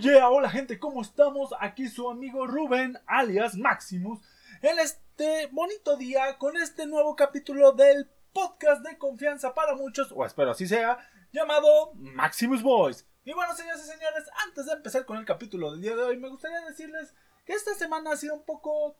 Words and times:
yeah, 0.00 0.30
hola 0.30 0.48
gente, 0.48 0.78
¿cómo 0.78 1.02
estamos? 1.02 1.50
Aquí 1.60 1.86
su 1.88 2.08
amigo 2.08 2.46
Rubén, 2.46 2.98
alias 3.06 3.54
Maximus, 3.54 4.18
en 4.62 4.78
este 4.78 5.46
bonito 5.48 5.96
día 5.98 6.38
con 6.38 6.56
este 6.56 6.86
nuevo 6.86 7.14
capítulo 7.14 7.72
del 7.72 8.08
podcast 8.32 8.82
de 8.82 8.96
confianza 8.96 9.52
para 9.52 9.74
muchos, 9.74 10.10
o 10.12 10.24
espero 10.24 10.52
así 10.52 10.66
sea, 10.66 10.98
llamado 11.32 11.92
Maximus 11.96 12.62
Boys. 12.62 13.06
Y 13.24 13.34
bueno, 13.34 13.54
señores 13.54 13.84
y 13.84 13.88
señores, 13.88 14.24
antes 14.46 14.64
de 14.64 14.72
empezar 14.72 15.04
con 15.04 15.18
el 15.18 15.26
capítulo 15.26 15.70
del 15.70 15.82
día 15.82 15.94
de 15.94 16.02
hoy, 16.02 16.16
me 16.16 16.30
gustaría 16.30 16.60
decirles 16.62 17.14
que 17.44 17.52
esta 17.52 17.74
semana 17.74 18.12
ha 18.12 18.16
sido 18.16 18.34
un 18.34 18.44
poco 18.46 18.96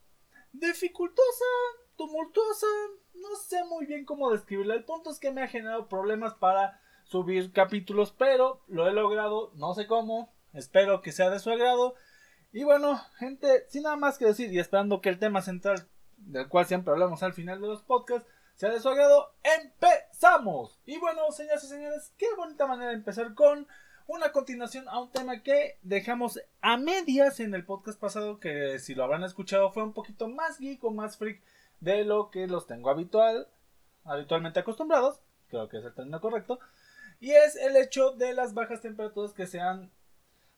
dificultosa, 0.53 1.45
tumultuosa, 1.97 2.67
no 3.15 3.37
sé 3.37 3.65
muy 3.65 3.87
bien 3.87 4.05
cómo 4.05 4.31
describirla. 4.31 4.75
El 4.75 4.85
punto 4.85 5.11
es 5.11 5.19
que 5.19 5.31
me 5.31 5.43
ha 5.43 5.49
generado 5.49 5.89
problemas 5.89 6.35
para 6.35 6.79
subir 7.05 7.53
capítulos, 7.53 8.13
pero 8.13 8.63
lo 8.67 8.87
he 8.87 8.93
logrado, 8.93 9.53
no 9.55 9.73
sé 9.73 9.87
cómo, 9.87 10.35
espero 10.53 11.03
que 11.03 11.13
sea 11.13 11.31
de 11.31 11.39
su 11.39 11.51
agrado. 11.51 11.95
Y 12.53 12.65
bueno, 12.65 13.01
gente, 13.19 13.67
sin 13.69 13.85
nada 13.85 13.97
más 13.97 14.19
que 14.19 14.27
decir 14.27 14.53
y 14.53 14.59
esperando 14.59 15.01
que 15.01 15.09
el 15.09 15.19
tema 15.19 15.43
central 15.43 15.87
del 16.17 16.49
cual 16.49 16.67
siempre 16.67 16.93
hablamos 16.93 17.23
al 17.23 17.33
final 17.33 17.61
de 17.61 17.69
los 17.69 17.83
podcasts 17.83 18.29
sea 18.57 18.71
de 18.71 18.81
su 18.81 18.89
agrado, 18.89 19.33
empezamos. 19.43 20.81
Y 20.85 20.99
bueno, 20.99 21.31
señoras 21.33 21.65
y 21.65 21.69
señores, 21.69 22.13
qué 22.19 22.27
bonita 22.37 22.67
manera 22.67 22.91
de 22.91 22.97
empezar 22.97 23.35
con 23.35 23.67
una 24.07 24.33
continuación 24.33 24.89
a 24.89 25.01
un 25.01 25.11
tema 25.11 25.43
que 25.43 25.79
dejamos 25.83 26.41
a 26.61 26.77
medias 26.77 27.41
en 27.41 27.55
el 27.55 27.65
podcast 27.65 27.99
pasado, 27.99 28.39
que 28.39 28.79
si 28.79 28.95
lo 28.95 29.05
habrán 29.05 29.23
escuchado 29.23 29.71
fue 29.71 29.83
un 29.83 29.95
poquito 29.95 30.29
más 30.29 30.59
geek 30.59 30.83
o 30.85 30.91
más 30.91 31.17
freak 31.17 31.41
de 31.81 32.05
lo 32.05 32.31
que 32.31 32.47
los 32.49 32.67
tengo 32.67 32.91
habitual, 32.91 33.49
habitualmente 34.05 34.61
acostumbrados, 34.61 35.21
creo 35.49 35.69
que 35.69 35.79
es 35.79 35.85
el 35.85 35.95
término 35.95 36.21
correcto 36.21 36.59
y 37.21 37.31
es 37.31 37.57
el 37.57 37.77
hecho 37.77 38.13
de 38.13 38.35
las 38.35 38.53
bajas 38.53 38.81
temperaturas 38.81 39.33
que 39.33 39.47
se 39.47 39.61
han 39.61 39.91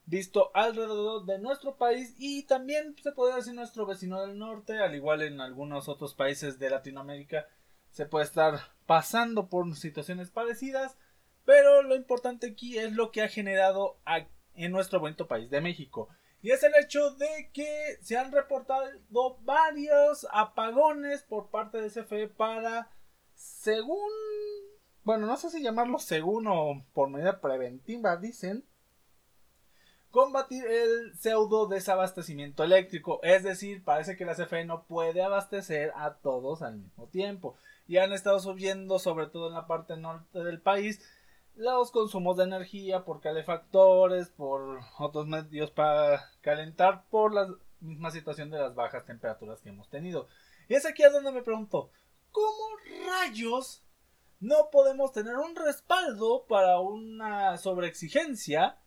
visto 0.05 0.51
alrededor 0.53 1.25
de 1.25 1.39
nuestro 1.39 1.77
país 1.77 2.15
y 2.17 2.43
también 2.43 2.95
se 3.01 3.11
puede 3.11 3.35
decir 3.35 3.53
nuestro 3.53 3.85
vecino 3.85 4.21
del 4.21 4.37
norte, 4.37 4.79
al 4.79 4.95
igual 4.95 5.21
en 5.21 5.41
algunos 5.41 5.87
otros 5.87 6.13
países 6.13 6.59
de 6.59 6.69
Latinoamérica 6.69 7.47
se 7.89 8.05
puede 8.05 8.25
estar 8.25 8.59
pasando 8.85 9.49
por 9.49 9.75
situaciones 9.75 10.31
parecidas, 10.31 10.97
pero 11.45 11.83
lo 11.83 11.95
importante 11.95 12.47
aquí 12.47 12.77
es 12.77 12.93
lo 12.93 13.11
que 13.11 13.21
ha 13.21 13.27
generado 13.27 13.97
en 14.55 14.71
nuestro 14.71 14.99
bonito 14.99 15.27
país 15.27 15.49
de 15.49 15.61
México. 15.61 16.09
Y 16.41 16.51
es 16.51 16.63
el 16.63 16.73
hecho 16.75 17.11
de 17.11 17.51
que 17.53 17.97
se 18.01 18.17
han 18.17 18.31
reportado 18.31 18.85
varios 19.41 20.27
apagones 20.31 21.23
por 21.23 21.49
parte 21.49 21.79
de 21.79 21.89
CFE 21.89 22.27
para, 22.27 22.89
según 23.33 24.09
bueno, 25.03 25.27
no 25.27 25.35
sé 25.35 25.49
si 25.49 25.61
llamarlo 25.61 25.99
según 25.99 26.47
o 26.47 26.85
por 26.93 27.09
medida 27.09 27.41
preventiva, 27.41 28.15
dicen, 28.15 28.65
combatir 30.13 30.63
el 30.67 31.17
pseudo 31.17 31.65
desabastecimiento 31.65 32.63
eléctrico. 32.63 33.19
Es 33.23 33.41
decir, 33.41 33.83
parece 33.83 34.15
que 34.15 34.25
la 34.25 34.35
CFE 34.35 34.63
no 34.63 34.83
puede 34.83 35.23
abastecer 35.23 35.91
a 35.95 36.13
todos 36.13 36.61
al 36.61 36.75
mismo 36.75 37.07
tiempo. 37.07 37.55
Y 37.87 37.97
han 37.97 38.13
estado 38.13 38.39
subiendo, 38.39 38.99
sobre 38.99 39.25
todo 39.25 39.47
en 39.47 39.55
la 39.55 39.65
parte 39.65 39.97
norte 39.97 40.43
del 40.43 40.61
país, 40.61 41.01
los 41.55 41.89
consumos 41.89 42.37
de 42.37 42.43
energía 42.43 43.03
por 43.05 43.21
calefactores, 43.21 44.29
por 44.29 44.81
otros 44.99 45.25
medios 45.25 45.71
para 45.71 46.29
calentar, 46.41 47.05
por 47.09 47.33
la 47.33 47.47
misma 47.79 48.11
situación 48.11 48.51
de 48.51 48.59
las 48.59 48.75
bajas 48.75 49.05
temperaturas 49.05 49.61
que 49.61 49.69
hemos 49.69 49.89
tenido. 49.89 50.27
Y 50.69 50.75
es 50.75 50.85
aquí 50.85 51.01
a 51.01 51.09
donde 51.09 51.31
me 51.31 51.41
pregunto, 51.41 51.89
¿cómo 52.31 52.77
rayos 53.07 53.83
no 54.39 54.69
podemos 54.71 55.11
tener 55.11 55.37
un 55.37 55.55
respaldo 55.55 56.45
para 56.47 56.79
una 56.79 57.57
sobreexigencia 57.57 58.77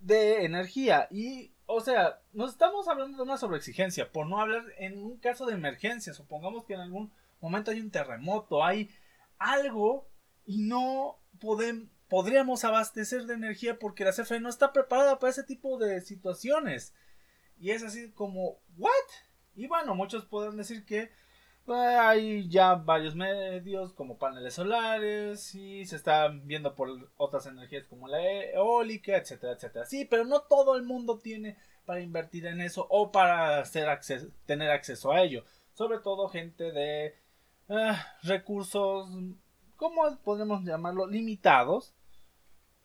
de 0.00 0.44
energía. 0.44 1.08
Y, 1.10 1.52
o 1.66 1.80
sea, 1.80 2.20
nos 2.32 2.52
estamos 2.52 2.88
hablando 2.88 3.16
de 3.16 3.22
una 3.22 3.38
sobreexigencia, 3.38 4.10
por 4.12 4.26
no 4.26 4.40
hablar 4.40 4.64
en 4.78 5.02
un 5.02 5.18
caso 5.18 5.46
de 5.46 5.54
emergencia. 5.54 6.14
Supongamos 6.14 6.64
que 6.64 6.74
en 6.74 6.80
algún 6.80 7.12
momento 7.40 7.70
hay 7.70 7.80
un 7.80 7.90
terremoto, 7.90 8.64
hay 8.64 8.90
algo 9.38 10.08
y 10.44 10.58
no 10.58 11.18
podemos, 11.40 11.88
podríamos 12.08 12.64
abastecer 12.64 13.26
de 13.26 13.34
energía 13.34 13.78
porque 13.78 14.04
la 14.04 14.12
CFE 14.12 14.40
no 14.40 14.48
está 14.48 14.72
preparada 14.72 15.18
para 15.18 15.30
ese 15.30 15.42
tipo 15.42 15.78
de 15.78 16.00
situaciones. 16.00 16.94
Y 17.58 17.70
es 17.70 17.82
así 17.82 18.10
como, 18.12 18.60
¿what? 18.76 18.90
Y 19.54 19.66
bueno, 19.66 19.94
muchos 19.94 20.26
podrán 20.26 20.56
decir 20.56 20.84
que 20.84 21.10
hay 21.68 22.48
ya 22.48 22.74
varios 22.76 23.14
medios 23.16 23.92
como 23.92 24.18
paneles 24.18 24.54
solares 24.54 25.54
y 25.54 25.84
se 25.84 25.96
están 25.96 26.46
viendo 26.46 26.74
por 26.74 27.10
otras 27.16 27.46
energías 27.46 27.86
como 27.86 28.08
la 28.08 28.22
eólica, 28.22 29.16
etcétera, 29.16 29.54
etcétera. 29.54 29.84
Sí, 29.84 30.04
pero 30.04 30.24
no 30.24 30.42
todo 30.42 30.76
el 30.76 30.84
mundo 30.84 31.18
tiene 31.18 31.56
para 31.84 32.00
invertir 32.00 32.46
en 32.46 32.60
eso 32.60 32.86
o 32.90 33.10
para 33.10 33.64
tener 34.46 34.70
acceso 34.70 35.12
a 35.12 35.22
ello. 35.22 35.44
Sobre 35.72 35.98
todo 35.98 36.28
gente 36.28 36.72
de 36.72 37.16
ah, 37.68 38.16
recursos, 38.22 39.08
¿cómo 39.76 40.18
podemos 40.22 40.64
llamarlo? 40.64 41.06
Limitados. 41.06 41.94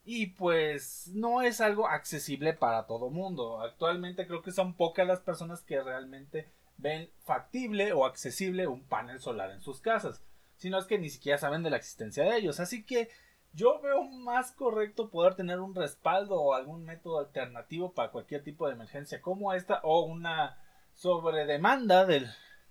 Y 0.04 0.28
pues 0.28 1.12
no 1.14 1.44
es 1.44 1.62
algo 1.62 1.88
accesible 1.88 2.54
para 2.54 2.88
todo 2.88 3.12
mundo. 3.12 3.62
Actualmente 3.62 4.26
creo 4.26 4.42
que 4.42 4.52
son 4.52 4.74
pocas 4.74 5.06
las 5.06 5.20
personas 5.20 5.62
que 5.62 5.82
realmente 5.82 6.52
ven 6.82 7.10
factible 7.24 7.94
o 7.94 8.06
accesible 8.06 8.68
un 8.68 8.84
panel 8.84 9.20
solar 9.20 9.52
en 9.52 9.62
sus 9.62 9.80
casas, 9.80 10.24
sino 10.58 10.78
es 10.78 10.86
que 10.86 11.00
ni 11.00 11.10
siquiera 11.10 11.38
saben 11.38 11.64
de 11.64 11.70
la 11.70 11.78
existencia 11.78 12.24
de 12.24 12.38
ellos. 12.38 12.60
Así 12.60 12.84
que 12.84 13.10
yo 13.54 13.80
veo 13.82 14.04
más 14.04 14.52
correcto 14.52 15.10
poder 15.10 15.36
tener 15.36 15.60
un 15.60 15.76
respaldo 15.76 16.42
o 16.42 16.54
algún 16.54 16.84
método 16.84 17.20
alternativo 17.20 17.94
para 17.94 18.12
cualquier 18.12 18.44
tipo 18.44 18.68
de 18.68 18.74
emergencia 18.74 19.22
como 19.22 19.54
esta 19.54 19.80
o 19.84 20.06
una 20.06 20.58
sobredemanda 20.94 22.06
del, 22.06 22.28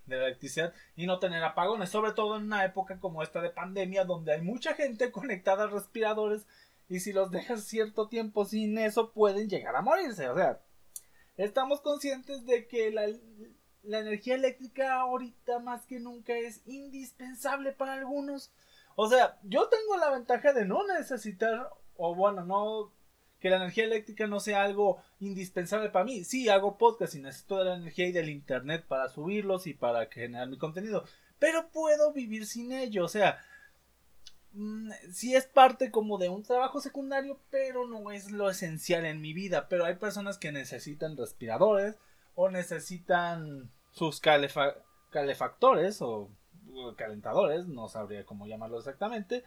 de 0.06 0.16
la 0.16 0.26
electricidad 0.26 0.72
y 0.96 1.06
no 1.06 1.18
tener 1.18 1.42
apagones, 1.44 1.90
sobre 1.90 2.12
todo 2.12 2.36
en 2.36 2.44
una 2.44 2.64
época 2.64 2.98
como 2.98 3.22
esta 3.22 3.40
de 3.40 3.50
pandemia 3.50 4.04
donde 4.04 4.32
hay 4.32 4.40
mucha 4.40 4.74
gente 4.74 5.10
conectada 5.12 5.64
a 5.64 5.68
respiradores 5.68 6.46
y 6.88 7.00
si 7.00 7.12
los 7.12 7.30
dejas 7.30 7.64
cierto 7.64 8.08
tiempo 8.08 8.44
sin 8.44 8.76
eso 8.78 9.12
pueden 9.12 9.48
llegar 9.48 9.76
a 9.76 9.82
morirse. 9.82 10.28
O 10.28 10.34
sea, 10.34 10.60
estamos 11.36 11.80
conscientes 11.80 12.44
de 12.46 12.66
que 12.66 12.90
la, 12.90 13.06
la 13.82 14.00
energía 14.00 14.34
eléctrica 14.34 14.94
ahorita 14.94 15.58
más 15.58 15.86
que 15.86 16.00
nunca 16.00 16.36
es 16.36 16.62
indispensable 16.66 17.72
para 17.72 17.94
algunos. 17.94 18.52
O 18.96 19.08
sea, 19.08 19.38
yo 19.42 19.68
tengo 19.68 19.96
la 19.96 20.10
ventaja 20.10 20.52
de 20.52 20.64
no 20.64 20.86
necesitar, 20.86 21.70
o 21.96 22.14
bueno, 22.14 22.44
no 22.44 22.92
que 23.40 23.48
la 23.48 23.56
energía 23.56 23.84
eléctrica 23.84 24.26
no 24.26 24.38
sea 24.38 24.62
algo 24.62 25.02
indispensable 25.18 25.88
para 25.88 26.04
mí. 26.04 26.24
Sí, 26.24 26.48
hago 26.48 26.76
podcast 26.76 27.14
y 27.14 27.20
necesito 27.20 27.58
de 27.58 27.64
la 27.64 27.76
energía 27.76 28.06
y 28.06 28.12
del 28.12 28.28
internet 28.28 28.84
para 28.86 29.08
subirlos 29.08 29.66
y 29.66 29.74
para 29.74 30.06
generar 30.06 30.48
mi 30.48 30.58
contenido. 30.58 31.04
Pero 31.38 31.70
puedo 31.70 32.12
vivir 32.12 32.46
sin 32.46 32.72
ello. 32.72 33.04
O 33.04 33.08
sea, 33.08 33.38
mm, 34.52 34.90
sí 35.10 35.34
es 35.34 35.46
parte 35.46 35.90
como 35.90 36.18
de 36.18 36.28
un 36.28 36.42
trabajo 36.42 36.80
secundario, 36.80 37.40
pero 37.50 37.88
no 37.88 38.10
es 38.12 38.30
lo 38.30 38.50
esencial 38.50 39.06
en 39.06 39.22
mi 39.22 39.32
vida. 39.32 39.68
Pero 39.68 39.86
hay 39.86 39.94
personas 39.94 40.36
que 40.36 40.52
necesitan 40.52 41.16
respiradores, 41.16 41.96
o 42.34 42.50
necesitan 42.50 43.70
sus 43.90 44.20
calefactores 44.20 46.00
o 46.02 46.30
calentadores, 46.96 47.66
no 47.66 47.88
sabría 47.88 48.24
cómo 48.24 48.46
llamarlo 48.46 48.78
exactamente, 48.78 49.44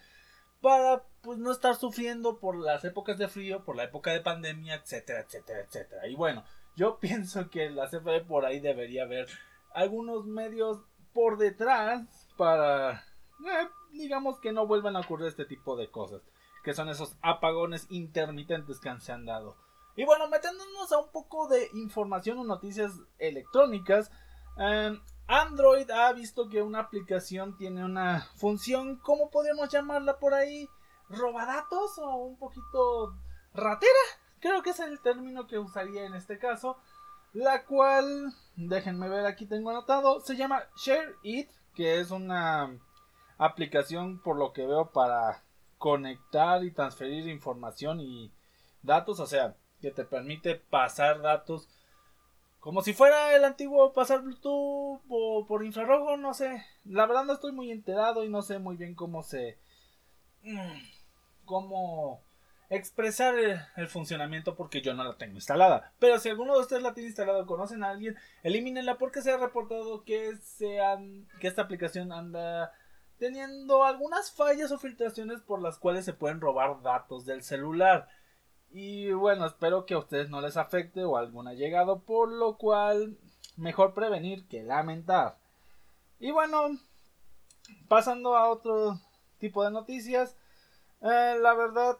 para 0.61 1.03
pues 1.21 1.38
no 1.39 1.51
estar 1.51 1.75
sufriendo 1.75 2.39
por 2.39 2.55
las 2.55 2.85
épocas 2.85 3.17
de 3.17 3.27
frío, 3.27 3.63
por 3.66 3.75
la 3.75 3.83
época 3.83 4.11
de 4.11 4.21
pandemia, 4.21 4.75
etcétera, 4.75 5.21
etcétera, 5.21 5.61
etcétera. 5.61 6.07
Y 6.07 6.16
bueno, 6.16 6.44
yo 6.75 6.99
pienso 7.01 7.49
que 7.49 7.69
la 7.69 7.88
CFE 7.88 8.21
por 8.21 8.45
ahí 8.45 8.59
debería 8.59 9.03
haber 9.03 9.27
algunos 9.73 10.25
medios 10.25 10.81
por 11.13 11.38
detrás 11.38 12.29
para 12.38 13.03
eh, 13.45 13.67
digamos 13.91 14.39
que 14.39 14.51
no 14.51 14.67
vuelvan 14.67 14.95
a 14.95 15.01
ocurrir 15.01 15.27
este 15.27 15.45
tipo 15.45 15.75
de 15.75 15.89
cosas, 15.89 16.21
que 16.63 16.73
son 16.73 16.89
esos 16.89 17.17
apagones 17.21 17.88
intermitentes 17.89 18.79
que 18.79 19.00
se 19.00 19.11
han 19.11 19.25
dado. 19.25 19.57
Y 19.96 20.06
bueno, 20.06 20.28
metiéndonos 20.28 20.92
a 20.92 21.00
un 21.00 21.12
poco 21.12 21.48
de 21.48 21.69
información 21.74 22.40
o 22.40 22.44
noticias 22.44 22.94
electrónicas, 23.19 24.12
em, 24.57 25.00
Android 25.28 25.90
ha 25.92 26.12
visto 26.13 26.50
que 26.50 26.62
una 26.62 26.80
aplicación 26.80 27.56
tiene 27.57 27.86
una 27.86 28.28
función, 28.36 28.98
¿cómo 28.98 29.30
podríamos 29.30 29.69
llamarla 29.69 30.18
por 30.19 30.34
ahí? 30.34 30.68
¿Robadatos 31.10 31.98
o 32.00 32.16
un 32.16 32.38
poquito 32.38 33.16
ratera? 33.54 33.92
Creo 34.40 34.62
que 34.63 34.72
es 34.72 34.80
el 34.80 35.00
término 35.00 35.48
que 35.48 35.60
usaría 35.60 36.06
en 36.06 36.16
este 36.16 36.38
caso. 36.38 36.78
La 37.34 37.66
cual, 37.66 38.34
déjenme 38.56 39.10
ver, 39.10 39.25
aquí 39.25 39.48
tengo 39.48 39.72
anotado, 39.72 40.19
se 40.19 40.36
llama 40.36 40.63
Share 40.75 41.16
It, 41.24 41.50
que 41.74 42.00
es 42.00 42.12
una 42.12 42.78
aplicación 43.39 44.19
por 44.22 44.38
lo 44.38 44.54
que 44.54 44.68
veo 44.68 44.92
para 44.92 45.42
conectar 45.80 46.63
y 46.63 46.72
transferir 46.72 47.28
información 47.28 48.00
y 48.01 48.31
datos, 48.84 49.19
o 49.19 49.25
sea, 49.25 49.56
que 49.83 49.91
te 49.91 50.06
permite 50.06 50.56
pasar 50.56 51.21
datos 51.21 51.68
como 52.62 52.81
si 52.81 52.94
fuera 52.94 53.35
el 53.35 53.44
antiguo 53.44 53.91
pasar 53.91 54.21
Bluetooth 54.21 55.01
o 55.09 55.45
por 55.45 55.65
infrarrojo, 55.65 56.15
no 56.15 56.33
sé. 56.33 56.63
La 56.85 57.06
verdad 57.06 57.25
no 57.25 57.33
estoy 57.33 57.51
muy 57.51 57.69
enterado 57.69 58.24
y 58.24 58.30
no 58.30 58.41
sé 58.41 58.57
muy 58.57 58.77
bien 58.77 58.95
cómo 58.95 59.21
se... 59.21 59.57
Mm, 60.44 60.81
cómo 61.44 62.21
expresar 62.69 63.35
el, 63.38 63.88
funcionamiento 63.89 64.56
porque 64.56 64.81
yo 64.81 64.94
no 64.94 65.03
la 65.03 65.18
tengo 65.18 65.35
instalada. 65.35 65.91
Pero 66.00 66.18
si 66.19 66.29
alguno 66.29 66.53
de 66.53 66.62
ustedes 66.62 66.81
la 66.81 66.94
tiene 66.94 67.09
instalada 67.09 67.41
o 67.41 67.45
conocen 67.45 67.83
a 67.83 67.89
alguien, 67.89 68.15
elimínenla 68.44 68.97
porque 68.97 69.21
se 69.21 69.33
ha 69.33 69.38
reportado 69.38 70.06
que, 70.06 70.38
sean, 70.38 71.27
que 71.41 71.50
esta 71.50 71.63
aplicación 71.63 72.13
anda 72.13 72.71
teniendo 73.19 73.83
algunas 73.83 74.31
fallas 74.31 74.71
o 74.71 74.79
filtraciones 74.79 75.41
por 75.41 75.62
las 75.62 75.77
cuales 75.77 76.06
se 76.06 76.13
pueden 76.13 76.39
robar 76.39 76.81
datos 76.81 77.25
del 77.25 77.44
celular. 77.44 78.07
Y 78.75 79.12
bueno, 79.12 79.46
espero 79.46 79.86
que 79.86 79.94
a 79.94 80.00
ustedes 80.00 80.31
no 80.31 80.42
les 80.42 80.58
afecte 80.58 81.04
o 81.04 81.16
alguna 81.16 81.54
llegado, 81.54 82.00
por 82.00 82.31
lo 82.31 82.58
cual 82.58 83.20
mejor 83.56 83.94
prevenir 83.94 84.48
que 84.48 84.64
lamentar. 84.64 85.38
Y 86.20 86.31
bueno, 86.31 86.80
pasando 87.88 88.36
a 88.36 88.50
otro 88.50 89.00
tipo 89.38 89.64
de 89.64 89.70
noticias, 89.70 90.36
eh, 91.02 91.38
la 91.40 91.54
verdad 91.54 92.00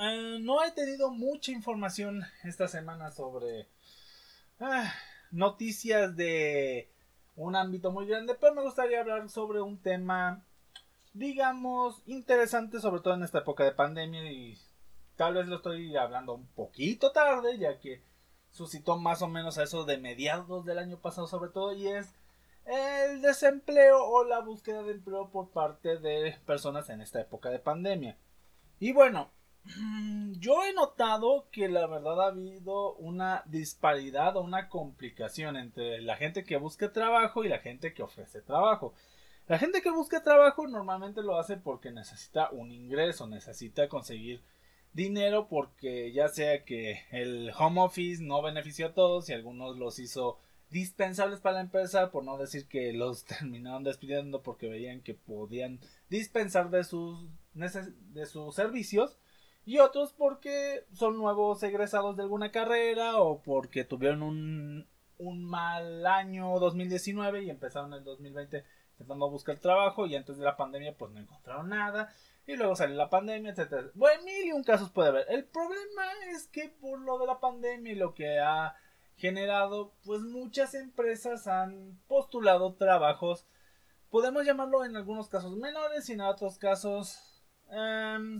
eh, 0.00 0.38
no 0.40 0.64
he 0.64 0.72
tenido 0.72 1.12
mucha 1.12 1.52
información 1.52 2.24
esta 2.42 2.66
semana 2.66 3.12
sobre 3.12 3.60
eh, 3.60 4.90
noticias 5.30 6.16
de 6.16 6.90
un 7.36 7.54
ámbito 7.54 7.92
muy 7.92 8.06
grande, 8.08 8.34
pero 8.34 8.52
me 8.52 8.62
gustaría 8.62 9.00
hablar 9.00 9.28
sobre 9.28 9.60
un 9.60 9.78
tema, 9.78 10.44
digamos, 11.12 12.02
interesante, 12.06 12.80
sobre 12.80 13.00
todo 13.00 13.14
en 13.14 13.22
esta 13.22 13.38
época 13.38 13.62
de 13.62 13.70
pandemia 13.70 14.32
y 14.32 14.58
tal 15.16 15.34
vez 15.34 15.46
lo 15.46 15.56
estoy 15.56 15.96
hablando 15.96 16.34
un 16.34 16.46
poquito 16.48 17.12
tarde, 17.12 17.58
ya 17.58 17.78
que 17.78 18.02
suscitó 18.50 18.96
más 18.96 19.22
o 19.22 19.28
menos 19.28 19.58
a 19.58 19.64
eso 19.64 19.84
de 19.84 19.98
mediados 19.98 20.64
del 20.64 20.78
año 20.78 20.98
pasado 20.98 21.26
sobre 21.26 21.50
todo 21.50 21.72
y 21.72 21.88
es 21.88 22.14
el 22.66 23.20
desempleo 23.20 24.02
o 24.04 24.24
la 24.24 24.40
búsqueda 24.40 24.82
de 24.82 24.92
empleo 24.92 25.28
por 25.30 25.50
parte 25.50 25.98
de 25.98 26.38
personas 26.46 26.88
en 26.88 27.00
esta 27.00 27.20
época 27.20 27.50
de 27.50 27.58
pandemia. 27.58 28.16
Y 28.78 28.92
bueno, 28.92 29.30
yo 30.38 30.64
he 30.64 30.72
notado 30.72 31.48
que 31.50 31.68
la 31.68 31.86
verdad 31.86 32.22
ha 32.22 32.26
habido 32.28 32.94
una 32.94 33.42
disparidad 33.46 34.36
o 34.36 34.42
una 34.42 34.68
complicación 34.68 35.56
entre 35.56 36.00
la 36.00 36.16
gente 36.16 36.44
que 36.44 36.56
busca 36.56 36.92
trabajo 36.92 37.44
y 37.44 37.48
la 37.48 37.58
gente 37.58 37.92
que 37.92 38.02
ofrece 38.02 38.40
trabajo. 38.40 38.94
La 39.46 39.58
gente 39.58 39.82
que 39.82 39.90
busca 39.90 40.22
trabajo 40.22 40.66
normalmente 40.66 41.22
lo 41.22 41.38
hace 41.38 41.58
porque 41.58 41.90
necesita 41.90 42.48
un 42.50 42.72
ingreso, 42.72 43.26
necesita 43.26 43.88
conseguir 43.88 44.42
dinero 44.94 45.48
porque 45.48 46.12
ya 46.12 46.28
sea 46.28 46.64
que 46.64 47.02
el 47.10 47.52
home 47.58 47.82
office 47.82 48.22
no 48.22 48.40
benefició 48.40 48.86
a 48.86 48.94
todos 48.94 49.28
y 49.28 49.32
algunos 49.32 49.76
los 49.76 49.98
hizo 49.98 50.38
dispensables 50.70 51.40
para 51.40 51.56
la 51.56 51.60
empresa, 51.60 52.10
por 52.10 52.24
no 52.24 52.38
decir 52.38 52.66
que 52.66 52.92
los 52.92 53.24
terminaron 53.26 53.84
despidiendo 53.84 54.42
porque 54.42 54.68
veían 54.68 55.02
que 55.02 55.14
podían 55.14 55.80
dispensar 56.08 56.70
de 56.70 56.84
sus, 56.84 57.28
de 57.52 58.26
sus 58.26 58.54
servicios 58.54 59.18
y 59.66 59.78
otros 59.78 60.12
porque 60.12 60.84
son 60.92 61.18
nuevos 61.18 61.62
egresados 61.62 62.16
de 62.16 62.22
alguna 62.22 62.50
carrera 62.50 63.18
o 63.18 63.42
porque 63.42 63.84
tuvieron 63.84 64.22
un, 64.22 64.86
un 65.18 65.44
mal 65.44 66.06
año 66.06 66.58
2019 66.58 67.44
y 67.44 67.50
empezaron 67.50 67.92
el 67.94 68.04
2020 68.04 68.64
intentando 68.92 69.30
buscar 69.30 69.58
trabajo 69.58 70.06
y 70.06 70.14
antes 70.14 70.36
de 70.36 70.44
la 70.44 70.56
pandemia 70.56 70.96
pues 70.96 71.10
no 71.12 71.20
encontraron 71.20 71.68
nada 71.68 72.12
y 72.46 72.56
luego 72.56 72.76
salió 72.76 72.96
la 72.96 73.10
pandemia, 73.10 73.52
etcétera. 73.52 73.90
Bueno, 73.94 74.22
mil 74.24 74.46
y 74.46 74.52
un 74.52 74.64
casos 74.64 74.90
puede 74.90 75.08
haber. 75.08 75.26
El 75.30 75.44
problema 75.44 76.04
es 76.30 76.46
que 76.48 76.68
por 76.68 76.98
lo 77.00 77.18
de 77.18 77.26
la 77.26 77.40
pandemia 77.40 77.92
y 77.92 77.96
lo 77.96 78.14
que 78.14 78.38
ha 78.38 78.76
generado, 79.16 79.92
pues 80.04 80.20
muchas 80.20 80.74
empresas 80.74 81.46
han 81.46 81.98
postulado 82.08 82.74
trabajos, 82.74 83.46
podemos 84.10 84.44
llamarlo 84.44 84.84
en 84.84 84.96
algunos 84.96 85.28
casos 85.28 85.56
menores 85.56 86.08
y 86.08 86.12
en 86.12 86.20
otros 86.20 86.58
casos 86.58 87.18
em, 87.70 88.36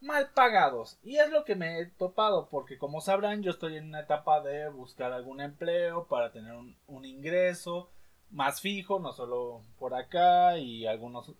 mal 0.00 0.30
pagados. 0.32 0.98
Y 1.02 1.16
es 1.16 1.30
lo 1.30 1.44
que 1.44 1.56
me 1.56 1.80
he 1.80 1.86
topado, 1.86 2.48
porque 2.48 2.78
como 2.78 3.00
sabrán, 3.00 3.42
yo 3.42 3.50
estoy 3.50 3.76
en 3.76 3.88
una 3.88 4.00
etapa 4.00 4.40
de 4.40 4.68
buscar 4.70 5.12
algún 5.12 5.40
empleo 5.40 6.06
para 6.06 6.32
tener 6.32 6.54
un, 6.54 6.76
un 6.86 7.04
ingreso 7.04 7.90
más 8.30 8.60
fijo, 8.60 9.00
no 9.00 9.12
solo 9.12 9.62
por 9.78 9.94
acá 9.94 10.56
y 10.58 10.86
algunos 10.86 11.34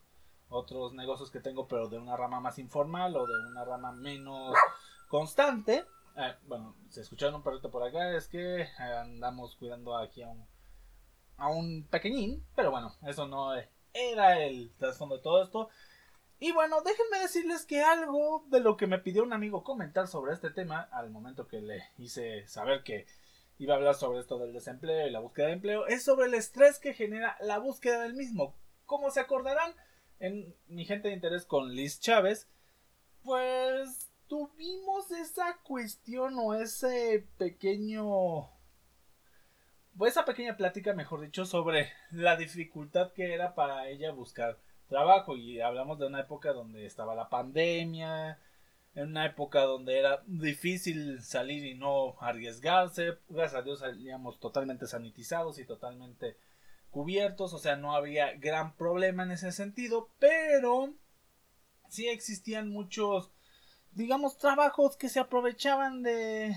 otros 0.51 0.93
negocios 0.93 1.31
que 1.31 1.41
tengo, 1.41 1.67
pero 1.67 1.89
de 1.89 1.99
una 1.99 2.17
rama 2.17 2.41
más 2.41 2.59
informal 2.59 3.17
o 3.17 3.27
de 3.27 3.47
una 3.51 3.65
rama 3.65 3.93
menos 3.93 4.55
constante. 5.09 5.87
Eh, 6.17 6.35
bueno, 6.47 6.77
se 6.89 7.01
escucharon 7.01 7.37
un 7.37 7.43
perrito 7.43 7.71
por 7.71 7.83
acá, 7.83 8.15
es 8.17 8.29
que 8.29 8.67
andamos 8.79 9.57
cuidando 9.57 9.97
aquí 9.97 10.23
a 10.23 10.29
un, 10.29 10.47
a 11.37 11.49
un 11.49 11.87
pequeñín, 11.89 12.45
pero 12.55 12.71
bueno, 12.71 12.93
eso 13.07 13.27
no 13.27 13.55
era 13.93 14.45
el 14.45 14.73
trasfondo 14.77 15.17
de 15.17 15.23
todo 15.23 15.43
esto. 15.43 15.69
Y 16.39 16.53
bueno, 16.53 16.81
déjenme 16.83 17.21
decirles 17.21 17.67
que 17.67 17.83
algo 17.83 18.45
de 18.49 18.61
lo 18.61 18.77
que 18.77 18.87
me 18.87 18.99
pidió 18.99 19.23
un 19.23 19.33
amigo 19.33 19.63
comentar 19.63 20.09
sobre 20.09 20.33
este 20.33 20.51
tema, 20.51 20.89
al 20.91 21.11
momento 21.11 21.47
que 21.47 21.61
le 21.61 21.83
hice 21.99 22.47
saber 22.49 22.83
que 22.83 23.07
iba 23.59 23.75
a 23.75 23.77
hablar 23.77 23.95
sobre 23.95 24.21
esto 24.21 24.39
del 24.39 24.55
desempleo 24.55 25.07
y 25.07 25.11
la 25.11 25.21
búsqueda 25.21 25.49
de 25.49 25.53
empleo, 25.53 25.87
es 25.87 26.03
sobre 26.03 26.27
el 26.27 26.35
estrés 26.35 26.79
que 26.79 26.95
genera 26.95 27.37
la 27.41 27.59
búsqueda 27.59 28.01
del 28.01 28.15
mismo. 28.15 28.55
Como 28.87 29.11
se 29.11 29.21
acordarán, 29.21 29.75
en 30.21 30.55
mi 30.69 30.85
gente 30.85 31.09
de 31.09 31.15
interés 31.15 31.45
con 31.45 31.75
Liz 31.75 31.99
Chávez, 32.01 32.47
pues 33.25 34.09
tuvimos 34.29 35.11
esa 35.11 35.59
cuestión 35.65 36.35
o 36.39 36.55
ese 36.55 37.27
pequeño 37.37 38.49
esa 40.07 40.25
pequeña 40.25 40.57
plática, 40.57 40.95
mejor 40.95 41.21
dicho, 41.21 41.45
sobre 41.45 41.91
la 42.11 42.37
dificultad 42.37 43.13
que 43.13 43.35
era 43.35 43.55
para 43.55 43.89
ella 43.89 44.13
buscar 44.13 44.59
trabajo. 44.89 45.37
Y 45.37 45.61
hablamos 45.61 45.99
de 45.99 46.07
una 46.07 46.21
época 46.21 46.53
donde 46.53 46.87
estaba 46.87 47.15
la 47.15 47.29
pandemia, 47.29 48.39
en 48.95 49.09
una 49.09 49.27
época 49.27 49.63
donde 49.63 49.99
era 49.99 50.23
difícil 50.27 51.23
salir 51.23 51.65
y 51.65 51.75
no 51.75 52.17
arriesgarse, 52.21 53.19
gracias 53.29 53.61
a 53.61 53.63
Dios 53.63 53.81
salíamos 53.81 54.41
totalmente 54.41 54.87
sanitizados 54.87 55.59
y 55.59 55.65
totalmente 55.65 56.37
cubiertos, 56.91 57.53
o 57.55 57.59
sea, 57.59 57.77
no 57.77 57.95
había 57.95 58.35
gran 58.35 58.75
problema 58.77 59.23
en 59.23 59.33
ese 59.33 59.53
sentido, 59.53 60.09
pero 60.19 60.93
sí 61.89 62.09
existían 62.09 62.69
muchos, 62.69 63.31
digamos, 63.93 64.39
trabajos 64.39 64.97
que 64.97 65.09
se 65.09 65.21
aprovechaban 65.21 66.03
de, 66.03 66.57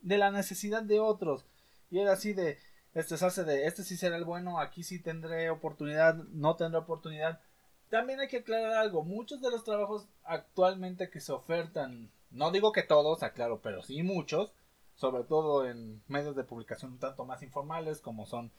de 0.00 0.18
la 0.18 0.30
necesidad 0.30 0.82
de 0.82 1.00
otros. 1.00 1.46
Y 1.90 1.98
era 1.98 2.12
así 2.12 2.32
de, 2.32 2.58
este 2.94 3.16
se 3.16 3.26
hace 3.26 3.44
de, 3.44 3.66
este 3.66 3.84
sí 3.84 3.96
será 3.96 4.16
el 4.16 4.24
bueno, 4.24 4.58
aquí 4.58 4.82
sí 4.82 4.98
tendré 4.98 5.50
oportunidad, 5.50 6.14
no 6.14 6.56
tendré 6.56 6.78
oportunidad. 6.78 7.40
También 7.88 8.20
hay 8.20 8.28
que 8.28 8.38
aclarar 8.38 8.74
algo, 8.74 9.02
muchos 9.02 9.40
de 9.40 9.50
los 9.50 9.64
trabajos 9.64 10.06
actualmente 10.24 11.10
que 11.10 11.20
se 11.20 11.32
ofertan, 11.32 12.10
no 12.30 12.50
digo 12.50 12.72
que 12.72 12.82
todos, 12.82 13.22
aclaro, 13.22 13.60
pero 13.60 13.82
sí 13.82 14.02
muchos, 14.02 14.52
sobre 14.94 15.24
todo 15.24 15.66
en 15.66 16.02
medios 16.06 16.36
de 16.36 16.44
publicación 16.44 16.92
un 16.92 16.98
tanto 16.98 17.24
más 17.24 17.42
informales 17.42 18.00
como 18.00 18.26
son 18.26 18.52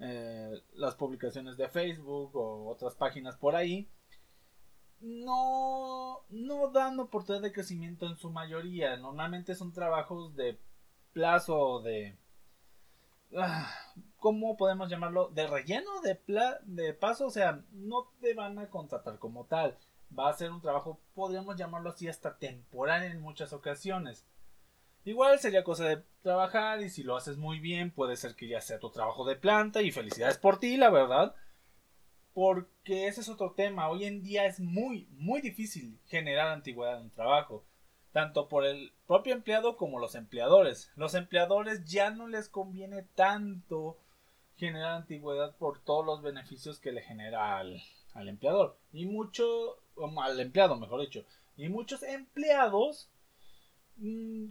eh, 0.00 0.62
las 0.74 0.94
publicaciones 0.94 1.56
de 1.56 1.68
Facebook 1.68 2.34
o 2.34 2.68
otras 2.68 2.94
páginas 2.94 3.36
por 3.36 3.54
ahí, 3.54 3.88
no, 5.00 6.20
no 6.30 6.70
dan 6.70 6.98
oportunidad 7.00 7.42
de 7.42 7.52
crecimiento 7.52 8.06
en 8.06 8.16
su 8.16 8.30
mayoría. 8.30 8.96
Normalmente 8.96 9.54
son 9.54 9.72
trabajos 9.72 10.34
de 10.36 10.58
plazo 11.12 11.80
de... 11.80 12.16
Ah, 13.36 13.70
¿Cómo 14.18 14.56
podemos 14.56 14.90
llamarlo? 14.90 15.28
De 15.28 15.46
relleno, 15.46 16.00
de, 16.02 16.20
de 16.64 16.94
paso. 16.94 17.26
O 17.26 17.30
sea, 17.30 17.62
no 17.72 18.10
te 18.20 18.34
van 18.34 18.58
a 18.58 18.68
contratar 18.68 19.18
como 19.18 19.44
tal. 19.44 19.78
Va 20.16 20.28
a 20.28 20.34
ser 20.34 20.50
un 20.50 20.60
trabajo, 20.60 20.98
podríamos 21.14 21.56
llamarlo 21.56 21.90
así, 21.90 22.08
hasta 22.08 22.36
temporal 22.36 23.04
en 23.04 23.20
muchas 23.20 23.52
ocasiones. 23.52 24.26
Igual 25.04 25.38
sería 25.38 25.64
cosa 25.64 25.86
de 25.86 26.02
trabajar 26.22 26.82
y 26.82 26.90
si 26.90 27.02
lo 27.02 27.16
haces 27.16 27.38
muy 27.38 27.58
bien 27.58 27.90
puede 27.90 28.16
ser 28.16 28.34
que 28.34 28.48
ya 28.48 28.60
sea 28.60 28.78
tu 28.78 28.90
trabajo 28.90 29.24
de 29.24 29.36
planta 29.36 29.80
y 29.82 29.90
felicidades 29.90 30.38
por 30.38 30.58
ti, 30.58 30.76
la 30.76 30.90
verdad. 30.90 31.34
Porque 32.34 33.06
ese 33.08 33.22
es 33.22 33.28
otro 33.28 33.52
tema. 33.52 33.88
Hoy 33.88 34.04
en 34.04 34.22
día 34.22 34.46
es 34.46 34.60
muy, 34.60 35.08
muy 35.12 35.40
difícil 35.40 35.98
generar 36.06 36.48
antigüedad 36.48 36.98
en 36.98 37.04
un 37.04 37.10
trabajo. 37.10 37.64
Tanto 38.12 38.48
por 38.48 38.66
el 38.66 38.92
propio 39.06 39.34
empleado 39.34 39.76
como 39.76 39.98
los 39.98 40.14
empleadores. 40.14 40.90
Los 40.96 41.14
empleadores 41.14 41.84
ya 41.84 42.10
no 42.10 42.28
les 42.28 42.48
conviene 42.48 43.02
tanto 43.14 43.96
generar 44.56 44.92
antigüedad 44.92 45.56
por 45.56 45.80
todos 45.80 46.04
los 46.04 46.22
beneficios 46.22 46.78
que 46.78 46.92
le 46.92 47.02
genera 47.02 47.58
al, 47.58 47.82
al 48.14 48.28
empleador. 48.28 48.76
Y 48.92 49.06
mucho, 49.06 49.78
al 50.22 50.38
empleado 50.40 50.76
mejor 50.76 51.00
dicho. 51.00 51.24
Y 51.56 51.68
muchos 51.68 52.02
empleados 52.02 53.08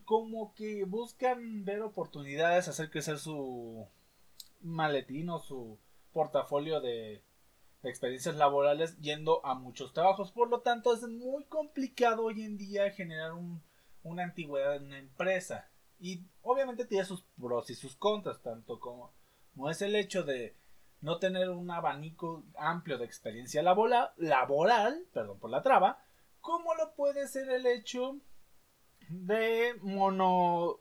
como 0.06 0.54
que 0.54 0.84
buscan 0.86 1.66
ver 1.66 1.82
oportunidades, 1.82 2.68
hacer 2.68 2.90
crecer 2.92 3.18
su 3.18 3.88
maletín 4.62 5.30
o 5.30 5.40
su 5.40 5.80
portafolio 6.12 6.82
de, 6.82 7.24
experiencias 7.84 8.36
laborales 8.36 9.00
yendo 9.00 9.46
a 9.46 9.54
muchos 9.54 9.94
trabajos. 9.94 10.32
Por 10.32 10.50
lo 10.50 10.62
tanto, 10.62 10.94
es 10.94 11.04
muy 11.04 11.46
complicado 11.46 12.26
hoy 12.26 12.42
en 12.42 12.58
día 12.58 12.92
generar 12.92 13.32
una 14.04 14.24
antigüedad 14.24 14.76
en 14.76 14.88
una 14.88 15.00
empresa. 15.00 15.70
Y 16.00 16.26
obviamente 16.42 16.86
tiene 16.86 17.06
sus 17.06 17.24
pros 17.40 17.70
y 17.70 17.76
sus 17.76 17.96
contras, 17.96 18.42
tanto 18.42 18.80
como, 18.80 19.14
como 19.54 19.70
es 19.70 19.82
el 19.82 19.96
hecho 19.96 20.24
de 20.24 20.58
no 21.02 21.20
tener 21.20 21.50
un 21.50 21.72
abanico 21.72 22.44
amplio 22.58 22.98
de 22.98 23.06
experiencia 23.06 23.64
laboral, 23.64 24.12
laboral, 24.18 25.06
perdón 25.14 25.40
por 25.40 25.50
la 25.50 25.64
traba, 25.64 26.04
como 26.42 26.76
lo 26.76 26.94
puede 26.96 27.28
ser 27.28 27.50
el 27.50 27.66
hecho 27.66 28.18
de 29.10 29.74
mono, 29.82 30.80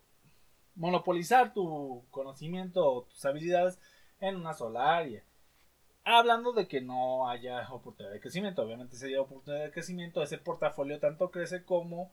monopolizar 0.75 1.53
tu 1.53 2.05
conocimiento 2.11 2.85
o 2.85 3.03
tus 3.05 3.25
habilidades 3.25 3.79
en 4.21 4.37
una 4.37 4.55
sola 4.55 4.97
área. 4.97 5.25
Hablando 6.05 6.53
de 6.53 6.69
que 6.69 6.81
no 6.81 7.29
haya 7.29 7.69
oportunidad 7.71 8.13
de 8.13 8.21
crecimiento, 8.21 8.63
obviamente 8.63 8.97
si 8.97 9.07
hay 9.07 9.17
oportunidad 9.17 9.65
de 9.65 9.73
crecimiento, 9.73 10.23
ese 10.23 10.39
portafolio 10.39 11.01
tanto 11.01 11.31
crece 11.31 11.65
como, 11.65 12.13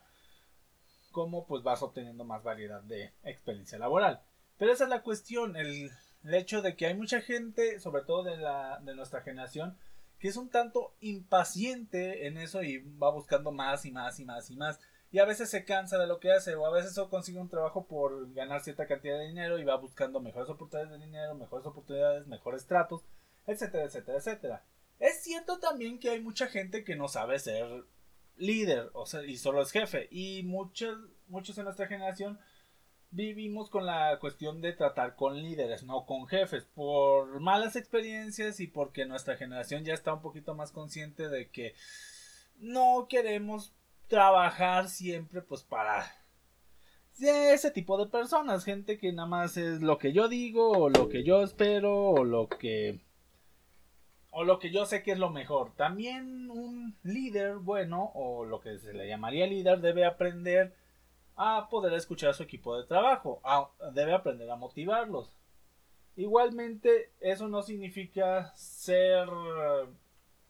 como 1.12 1.46
pues 1.46 1.64
vas 1.64 1.82
obteniendo 1.82 2.26
más 2.26 2.44
variedad 2.44 2.82
de 2.82 3.14
experiencia 3.24 3.78
laboral. 3.78 4.22
Pero 4.58 4.72
esa 4.72 4.86
es 4.86 4.90
la 4.90 5.02
cuestión, 5.02 5.56
el, 5.56 5.92
hecho 6.24 6.62
de 6.62 6.76
que 6.76 6.88
hay 6.88 6.96
mucha 6.96 7.22
gente, 7.22 7.80
sobre 7.80 8.02
todo 8.02 8.24
de, 8.24 8.38
la, 8.38 8.80
de 8.82 8.96
nuestra 8.96 9.22
generación, 9.22 9.78
que 10.20 10.28
es 10.28 10.38
un 10.38 10.50
tanto 10.50 10.96
impaciente 11.02 12.28
en 12.28 12.38
eso 12.38 12.64
y 12.64 12.80
va 12.98 13.12
buscando 13.12 13.52
más 13.52 13.86
y 13.86 13.92
más 13.92 14.20
y 14.20 14.26
más 14.26 14.50
y 14.50 14.56
más. 14.56 14.80
Y 15.16 15.20
a 15.20 15.24
veces 15.24 15.50
se 15.50 15.64
cansa 15.64 15.98
de 15.98 16.08
lo 16.08 16.20
que 16.20 16.34
hace 16.34 16.56
o 16.56 16.66
a 16.66 16.72
veces 16.72 17.00
consigue 17.10 17.40
un 17.40 17.48
trabajo 17.48 17.88
por 17.88 18.34
ganar 18.34 18.62
cierta 18.62 18.86
cantidad 18.86 19.18
de 19.18 19.28
dinero 19.28 19.58
y 19.58 19.64
va 19.64 19.78
buscando 19.78 20.20
mejores 20.20 20.50
oportunidades 20.50 20.92
de 20.92 21.06
dinero, 21.06 21.36
mejores 21.36 21.66
oportunidades, 21.66 22.28
mejores 22.28 22.68
tratos 22.68 23.06
etcétera, 23.48 23.86
etcétera, 23.86 24.18
etcétera. 24.18 24.66
Es 25.00 25.24
cierto 25.24 25.58
también 25.60 26.00
que 26.00 26.10
hay 26.10 26.20
mucha 26.20 26.48
gente 26.48 26.84
que 26.84 26.98
no 26.98 27.08
sabe 27.08 27.40
ser 27.40 27.66
líder 28.36 28.90
o 28.92 29.06
sea, 29.06 29.24
y 29.24 29.38
solo 29.38 29.62
es 29.62 29.72
jefe. 29.72 30.10
Y 30.12 30.44
muchos, 30.44 30.98
muchos 31.30 31.58
en 31.58 31.64
nuestra 31.64 31.88
generación 31.88 32.38
vivimos 33.10 33.70
con 33.70 33.86
la 33.86 34.20
cuestión 34.20 34.60
de 34.60 34.74
tratar 34.74 35.16
con 35.16 35.42
líderes, 35.42 35.84
no 35.84 36.06
con 36.06 36.28
jefes, 36.28 36.66
por 36.66 37.40
malas 37.40 37.78
experiencias 37.78 38.60
y 38.60 38.68
porque 38.68 39.06
nuestra 39.06 39.38
generación 39.38 39.86
ya 39.86 39.94
está 39.94 40.14
un 40.14 40.22
poquito 40.22 40.56
más 40.56 40.74
consciente 40.74 41.30
de 41.30 41.50
que 41.52 41.74
no 42.58 43.08
queremos 43.10 43.72
trabajar 44.08 44.90
siempre 44.90 45.42
pues 45.42 45.64
para 45.64 46.06
ese 47.20 47.72
tipo 47.72 47.98
de 47.98 48.08
personas, 48.08 48.66
gente 48.66 48.98
que 48.98 49.14
nada 49.14 49.28
más 49.28 49.58
es 49.58 49.82
lo 49.82 49.98
que 49.98 50.12
yo 50.12 50.28
digo 50.28 50.72
o 50.72 50.90
lo 50.90 51.08
que 51.08 51.24
yo 51.24 51.44
espero 51.44 52.10
o 52.10 52.24
lo 52.24 52.50
que 52.50 53.00
o 54.32 54.44
lo 54.44 54.60
que 54.60 54.70
yo 54.70 54.86
sé 54.86 55.02
que 55.02 55.14
es 55.14 55.18
lo 55.18 55.30
mejor. 55.30 55.74
También 55.76 56.52
un 56.52 56.98
líder 57.04 57.56
bueno, 57.56 58.12
o 58.16 58.44
lo 58.44 58.60
que 58.60 58.78
se 58.80 58.94
le 58.94 59.08
llamaría 59.08 59.48
líder, 59.48 59.80
debe 59.80 60.06
aprender 60.06 60.76
a 61.38 61.70
poder 61.70 61.94
escuchar 61.94 62.32
a 62.32 62.34
su 62.34 62.44
equipo 62.44 62.78
de 62.78 62.86
trabajo, 62.86 63.42
debe 63.94 64.14
aprender 64.14 64.52
a 64.52 64.58
motivarlos. 64.58 65.32
Igualmente, 66.18 67.12
eso 67.22 67.48
no 67.48 67.62
significa 67.62 68.54
ser 68.56 69.30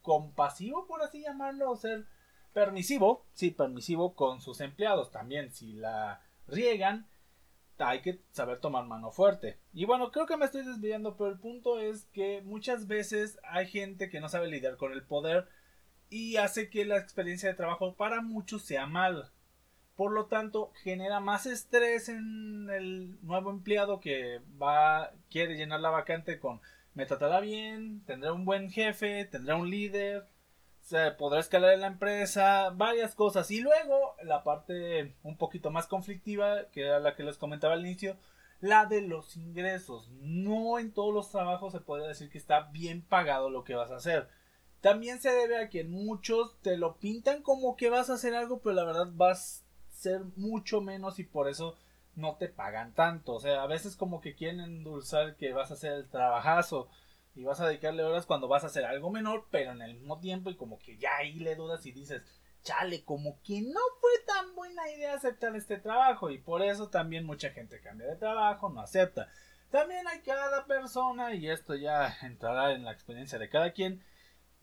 compasivo, 0.02 0.88
por 0.88 1.04
así 1.04 1.22
llamarlo, 1.22 1.76
ser 1.76 2.08
permisivo, 2.56 3.26
sí, 3.34 3.52
permisivo 3.52 4.16
con 4.16 4.40
sus 4.40 4.62
empleados 4.62 5.12
también. 5.12 5.52
Si 5.52 5.74
la 5.74 6.22
riegan, 6.48 7.06
hay 7.78 8.02
que 8.02 8.22
saber 8.32 8.62
tomar 8.62 8.86
mano 8.86 9.12
fuerte. 9.12 9.60
Y 9.74 9.84
bueno, 9.84 10.10
creo 10.10 10.26
que 10.26 10.38
me 10.38 10.46
estoy 10.46 10.66
desviando, 10.66 11.18
pero 11.18 11.30
el 11.30 11.38
punto 11.38 11.82
es 11.82 12.06
que 12.14 12.42
muchas 12.44 12.88
veces 12.88 13.38
hay 13.44 13.68
gente 13.68 14.10
que 14.10 14.22
no 14.22 14.30
sabe 14.30 14.48
lidiar 14.48 14.78
con 14.78 14.94
el 14.94 15.04
poder 15.04 15.50
y 16.10 16.38
hace 16.38 16.70
que 16.70 16.86
la 16.86 16.98
experiencia 16.98 17.50
de 17.50 17.56
trabajo 17.56 17.96
para 17.96 18.22
muchos 18.22 18.62
sea 18.62 18.88
mal. 18.88 19.34
Por 19.98 20.14
lo 20.14 20.28
tanto, 20.28 20.72
genera 20.82 21.20
más 21.20 21.46
estrés 21.46 22.08
en 22.08 22.70
el 22.70 23.18
nuevo 23.22 23.50
empleado 23.50 24.00
que 24.00 24.40
va 24.62 25.12
quiere 25.30 25.58
llenar 25.58 25.82
la 25.82 25.90
vacante 25.90 26.40
con 26.40 26.62
me 26.94 27.06
tratará 27.06 27.42
bien, 27.42 28.02
tendrá 28.06 28.32
un 28.32 28.46
buen 28.46 28.72
jefe, 28.72 29.26
tendrá 29.26 29.58
un 29.58 29.70
líder, 29.70 30.26
se 30.86 31.10
podrá 31.12 31.40
escalar 31.40 31.74
en 31.74 31.82
la 31.82 31.88
empresa, 31.88 32.70
varias 32.70 33.16
cosas. 33.16 33.50
Y 33.50 33.60
luego 33.60 34.16
la 34.24 34.44
parte 34.44 35.16
un 35.24 35.36
poquito 35.36 35.72
más 35.72 35.88
conflictiva, 35.88 36.70
que 36.72 36.82
era 36.82 37.00
la 37.00 37.16
que 37.16 37.24
les 37.24 37.38
comentaba 37.38 37.74
al 37.74 37.86
inicio, 37.86 38.18
la 38.62 38.86
de 38.86 39.02
los 39.02 39.36
ingresos. 39.36 40.12
No 40.22 40.78
en 40.78 40.94
todos 40.94 41.12
los 41.12 41.32
trabajos 41.32 41.74
se 41.74 41.80
puede 41.80 42.08
decir 42.08 42.30
que 42.30 42.38
está 42.38 42.70
bien 42.72 43.02
pagado 43.02 43.50
lo 43.50 43.64
que 43.64 43.74
vas 43.74 43.90
a 43.90 43.96
hacer. 43.96 44.30
También 44.80 45.20
se 45.20 45.32
debe 45.32 45.58
a 45.58 45.70
que 45.70 45.84
muchos 45.86 46.56
te 46.62 46.78
lo 46.78 46.98
pintan 46.98 47.42
como 47.42 47.76
que 47.76 47.90
vas 47.90 48.12
a 48.12 48.14
hacer 48.14 48.36
algo, 48.36 48.60
pero 48.60 48.76
la 48.76 48.84
verdad 48.84 49.08
vas 49.12 49.66
a 49.90 49.92
ser 49.92 50.22
mucho 50.36 50.82
menos 50.82 51.18
y 51.18 51.24
por 51.24 51.50
eso 51.50 51.76
no 52.14 52.36
te 52.36 52.48
pagan 52.48 52.94
tanto. 52.94 53.34
O 53.34 53.40
sea, 53.40 53.64
a 53.64 53.68
veces 53.68 53.96
como 53.96 54.22
que 54.22 54.36
quieren 54.36 54.60
endulzar 54.60 55.36
que 55.36 55.52
vas 55.52 55.72
a 55.72 55.74
hacer 55.74 55.94
el 55.94 56.10
trabajazo 56.10 56.90
y 57.36 57.44
vas 57.44 57.60
a 57.60 57.68
dedicarle 57.68 58.04
horas 58.04 58.26
cuando 58.26 58.48
vas 58.48 58.64
a 58.64 58.68
hacer 58.68 58.86
algo 58.86 59.12
menor, 59.12 59.46
pero 59.52 59.72
en 59.72 59.82
el 59.82 59.96
mismo 59.96 60.20
tiempo 60.20 60.50
y 60.50 60.56
como 60.56 60.80
que 60.80 60.98
ya 60.98 61.18
ahí 61.18 61.34
le 61.40 61.56
dudas 61.56 61.86
y 61.86 61.92
dices, 61.92 62.24
chale, 62.64 63.04
como 63.04 63.42
que 63.44 63.62
no 63.62 63.80
fue 64.00 64.12
tan 64.26 64.56
buena 64.56 64.90
idea 64.92 65.14
aceptar 65.14 65.56
este 65.56 65.78
trabajo 65.78 66.32
y 66.32 66.40
por 66.40 66.64
eso 66.64 66.90
también 66.90 67.26
mucha 67.26 67.52
gente 67.52 67.82
cambia 67.82 68.08
de 68.08 68.16
trabajo, 68.16 68.70
no 68.70 68.82
acepta. 68.82 69.30
También 69.70 70.08
hay 70.08 70.22
cada 70.22 70.66
persona, 70.66 71.34
y 71.34 71.50
esto 71.50 71.76
ya 71.76 72.16
entrará 72.22 72.72
en 72.72 72.86
la 72.86 72.94
experiencia 72.94 73.38
de 73.38 73.50
cada 73.50 73.74
quien, 73.74 74.02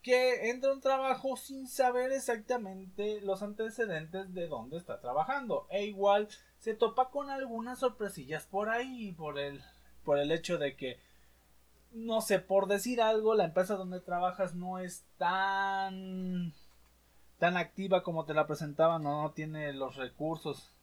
que 0.01 0.49
entra 0.49 0.71
a 0.71 0.73
un 0.73 0.81
trabajo 0.81 1.37
sin 1.37 1.67
saber 1.67 2.11
exactamente 2.11 3.21
los 3.21 3.43
antecedentes 3.43 4.33
de 4.33 4.47
dónde 4.47 4.77
está 4.77 4.99
trabajando. 4.99 5.67
E 5.69 5.85
igual 5.85 6.29
se 6.57 6.73
topa 6.73 7.09
con 7.09 7.29
algunas 7.29 7.79
sorpresillas 7.79 8.47
por 8.47 8.69
ahí, 8.69 9.11
por 9.13 9.37
el, 9.37 9.61
por 10.03 10.17
el 10.17 10.31
hecho 10.31 10.57
de 10.57 10.75
que 10.75 10.99
no 11.93 12.21
sé, 12.21 12.39
por 12.39 12.67
decir 12.67 13.01
algo, 13.01 13.35
la 13.35 13.45
empresa 13.45 13.75
donde 13.75 13.99
trabajas 14.01 14.55
no 14.55 14.79
es 14.79 15.05
tan 15.17 16.53
tan 17.37 17.57
activa 17.57 18.03
como 18.03 18.25
te 18.25 18.33
la 18.33 18.47
presentaban 18.47 19.03
no, 19.03 19.21
no 19.21 19.31
tiene 19.31 19.73
los 19.73 19.97
recursos 19.97 20.73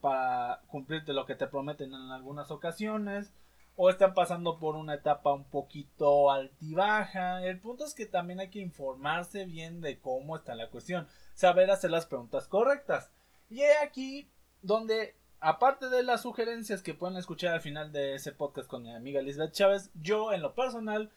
para 0.00 0.60
cumplirte 0.66 1.12
lo 1.12 1.24
que 1.24 1.36
te 1.36 1.46
prometen 1.46 1.94
en 1.94 2.10
algunas 2.10 2.50
ocasiones 2.50 3.32
o 3.76 3.90
están 3.90 4.14
pasando 4.14 4.58
por 4.58 4.76
una 4.76 4.94
etapa 4.94 5.32
un 5.32 5.44
poquito 5.44 6.30
altibaja. 6.30 7.42
El 7.44 7.60
punto 7.60 7.84
es 7.84 7.94
que 7.94 8.06
también 8.06 8.40
hay 8.40 8.50
que 8.50 8.60
informarse 8.60 9.46
bien 9.46 9.80
de 9.80 9.98
cómo 9.98 10.36
está 10.36 10.54
la 10.54 10.70
cuestión, 10.70 11.08
saber 11.34 11.70
hacer 11.70 11.90
las 11.90 12.06
preguntas 12.06 12.48
correctas. 12.48 13.10
Y 13.48 13.62
aquí 13.82 14.30
donde 14.62 15.16
aparte 15.40 15.88
de 15.88 16.02
las 16.02 16.22
sugerencias 16.22 16.82
que 16.82 16.94
pueden 16.94 17.16
escuchar 17.16 17.54
al 17.54 17.60
final 17.60 17.92
de 17.92 18.14
ese 18.14 18.32
podcast 18.32 18.68
con 18.68 18.82
mi 18.82 18.94
amiga 18.94 19.22
Lisbeth 19.22 19.52
Chávez, 19.52 19.90
yo 19.94 20.32
en 20.32 20.42
lo 20.42 20.54
personal 20.54 21.10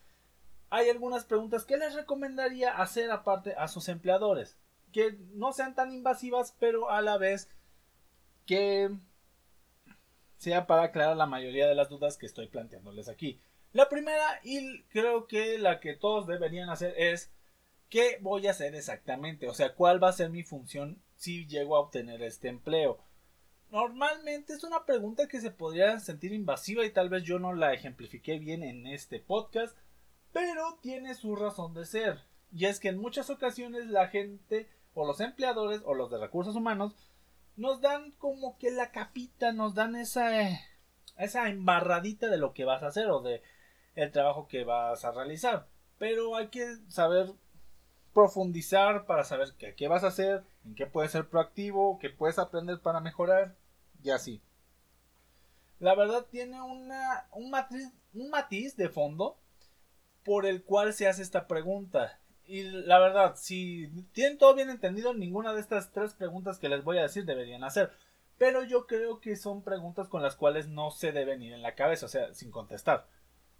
hay 0.69 0.89
algunas 0.89 1.25
preguntas 1.25 1.65
que 1.65 1.77
les 1.77 1.93
recomendaría 1.93 2.77
hacer 2.77 3.11
aparte 3.11 3.53
a 3.57 3.67
sus 3.67 3.87
empleadores, 3.89 4.57
que 4.91 5.17
no 5.33 5.53
sean 5.53 5.75
tan 5.75 5.93
invasivas, 5.93 6.55
pero 6.59 6.89
a 6.89 7.01
la 7.01 7.17
vez 7.17 7.49
que 8.45 8.91
sea 10.37 10.67
para 10.67 10.83
aclarar 10.83 11.17
la 11.17 11.25
mayoría 11.25 11.67
de 11.67 11.75
las 11.75 11.89
dudas 11.89 12.17
que 12.17 12.25
estoy 12.25 12.47
planteándoles 12.47 13.09
aquí. 13.09 13.39
La 13.73 13.89
primera 13.89 14.39
y 14.43 14.83
creo 14.83 15.27
que 15.27 15.57
la 15.57 15.79
que 15.79 15.95
todos 15.95 16.27
deberían 16.27 16.69
hacer 16.69 16.93
es 16.97 17.31
¿qué 17.89 18.17
voy 18.21 18.47
a 18.47 18.51
hacer 18.51 18.75
exactamente? 18.75 19.47
O 19.47 19.53
sea, 19.53 19.73
¿cuál 19.73 20.03
va 20.03 20.09
a 20.09 20.13
ser 20.13 20.29
mi 20.29 20.43
función 20.43 21.01
si 21.15 21.45
llego 21.47 21.75
a 21.75 21.79
obtener 21.79 22.21
este 22.21 22.47
empleo? 22.49 22.99
Normalmente 23.71 24.53
es 24.53 24.63
una 24.63 24.85
pregunta 24.85 25.27
que 25.27 25.41
se 25.41 25.51
podría 25.51 25.99
sentir 25.99 26.31
invasiva 26.31 26.85
y 26.85 26.91
tal 26.91 27.09
vez 27.09 27.23
yo 27.23 27.37
no 27.37 27.53
la 27.53 27.73
ejemplifiqué 27.73 28.39
bien 28.39 28.63
en 28.63 28.87
este 28.87 29.19
podcast, 29.19 29.77
pero 30.31 30.79
tiene 30.81 31.15
su 31.15 31.35
razón 31.35 31.73
de 31.73 31.85
ser. 31.85 32.21
Y 32.51 32.65
es 32.65 32.79
que 32.79 32.89
en 32.89 32.97
muchas 32.97 33.29
ocasiones 33.29 33.87
la 33.87 34.07
gente 34.07 34.69
o 34.93 35.05
los 35.05 35.19
empleadores 35.19 35.81
o 35.85 35.93
los 35.93 36.09
de 36.09 36.17
recursos 36.17 36.55
humanos 36.55 36.95
nos 37.57 37.81
dan 37.81 38.11
como 38.11 38.57
que 38.57 38.71
la 38.71 38.91
capita, 38.91 39.51
nos 39.51 39.75
dan 39.75 39.95
esa 39.95 40.29
esa 41.17 41.49
embarradita 41.49 42.27
de 42.27 42.37
lo 42.37 42.53
que 42.53 42.65
vas 42.65 42.83
a 42.83 42.87
hacer 42.87 43.09
o 43.09 43.21
de 43.21 43.41
el 43.95 44.11
trabajo 44.11 44.47
que 44.47 44.63
vas 44.63 45.03
a 45.03 45.11
realizar. 45.11 45.67
Pero 45.97 46.35
hay 46.35 46.47
que 46.49 46.77
saber 46.87 47.33
profundizar 48.17 49.05
para 49.05 49.23
saber 49.23 49.53
qué, 49.75 49.87
vas 49.87 50.03
a 50.03 50.07
hacer, 50.07 50.43
en 50.65 50.73
qué 50.73 50.87
puedes 50.87 51.11
ser 51.11 51.29
proactivo, 51.29 51.99
qué 51.99 52.09
puedes 52.09 52.39
aprender 52.39 52.79
para 52.79 52.99
mejorar 52.99 53.53
y 54.03 54.09
así. 54.09 54.41
La 55.79 55.93
verdad 55.93 56.25
tiene 56.31 56.59
un, 56.59 56.91
un 57.33 58.29
matiz 58.31 58.75
de 58.75 58.89
fondo 58.89 59.37
por 60.25 60.47
el 60.47 60.63
cual 60.63 60.93
se 60.93 61.07
hace 61.07 61.21
esta 61.21 61.45
pregunta. 61.45 62.19
Y 62.47 62.63
la 62.63 62.97
verdad, 62.97 63.35
si 63.35 63.87
tienen 64.13 64.39
todo 64.39 64.55
bien 64.55 64.71
entendido, 64.71 65.13
ninguna 65.13 65.53
de 65.53 65.61
estas 65.61 65.91
tres 65.91 66.15
preguntas 66.15 66.57
que 66.57 66.69
les 66.69 66.83
voy 66.83 66.97
a 66.97 67.03
decir 67.03 67.23
deberían 67.23 67.63
hacer. 67.63 67.91
Pero 68.39 68.63
yo 68.63 68.87
creo 68.87 69.19
que 69.19 69.35
son 69.35 69.61
preguntas 69.61 70.07
con 70.07 70.23
las 70.23 70.35
cuales 70.35 70.67
no 70.67 70.89
se 70.89 71.11
deben 71.11 71.43
ir 71.43 71.53
en 71.53 71.61
la 71.61 71.75
cabeza, 71.75 72.07
o 72.07 72.09
sea, 72.09 72.33
sin 72.33 72.49
contestar. 72.49 73.05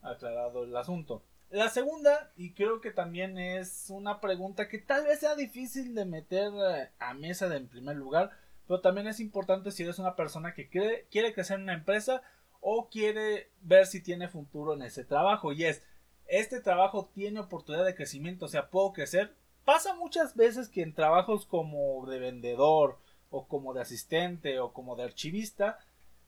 Aclarado 0.02 0.64
el 0.64 0.76
asunto. 0.76 1.22
La 1.50 1.70
segunda, 1.70 2.32
y 2.36 2.54
creo 2.54 2.82
que 2.82 2.92
también 2.92 3.38
es 3.38 3.90
una 3.90 4.20
pregunta 4.20 4.68
que 4.68 4.80
tal 4.80 5.06
vez 5.06 5.20
sea 5.20 5.36
difícil 5.36 5.96
de 5.96 6.04
meter 6.04 6.52
eh, 6.54 6.90
a 7.00 7.14
mesa 7.14 7.54
en 7.56 7.70
primer 7.70 7.96
lugar, 7.96 8.32
pero 8.68 8.82
también 8.82 9.08
es 9.08 9.22
importante 9.22 9.72
si 9.72 9.84
eres 9.84 9.98
una 9.98 10.18
persona 10.18 10.54
que 10.54 10.68
quiere 10.68 11.34
crecer 11.34 11.56
en 11.56 11.64
una 11.64 11.74
empresa 11.74 12.22
o 12.60 12.90
quiere 12.90 13.50
ver 13.62 13.86
si 13.86 14.02
tiene 14.02 14.28
futuro 14.28 14.74
en 14.74 14.82
ese 14.82 15.06
trabajo. 15.06 15.54
Y 15.54 15.64
es, 15.64 15.84
este 16.28 16.60
trabajo 16.60 17.10
tiene 17.14 17.40
oportunidad 17.40 17.86
de 17.86 17.96
crecimiento, 17.96 18.46
o 18.46 18.50
sea, 18.50 18.70
puedo 18.70 18.92
crecer. 18.92 19.34
Pasa 19.64 19.96
muchas 19.96 20.36
veces 20.36 20.68
que 20.68 20.82
en 20.82 20.94
trabajos 20.94 21.46
como 21.46 22.06
de 22.08 22.20
vendedor 22.20 23.00
o 23.30 23.48
como 23.48 23.74
de 23.74 23.82
asistente 23.82 24.60
o 24.60 24.74
como 24.74 24.98
de 24.98 25.04
archivista, 25.04 25.80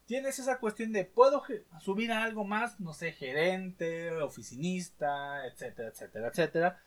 tienes 0.09 0.39
esa 0.39 0.57
cuestión 0.57 0.91
de 0.91 1.05
puedo 1.05 1.43
subir 1.81 2.11
a 2.11 2.23
algo 2.23 2.43
más, 2.43 2.79
no 2.79 2.93
sé, 2.93 3.11
gerente, 3.11 4.11
oficinista, 4.13 5.45
etcétera, 5.45 5.89
etcétera, 5.89 6.27
etcétera. 6.29 6.83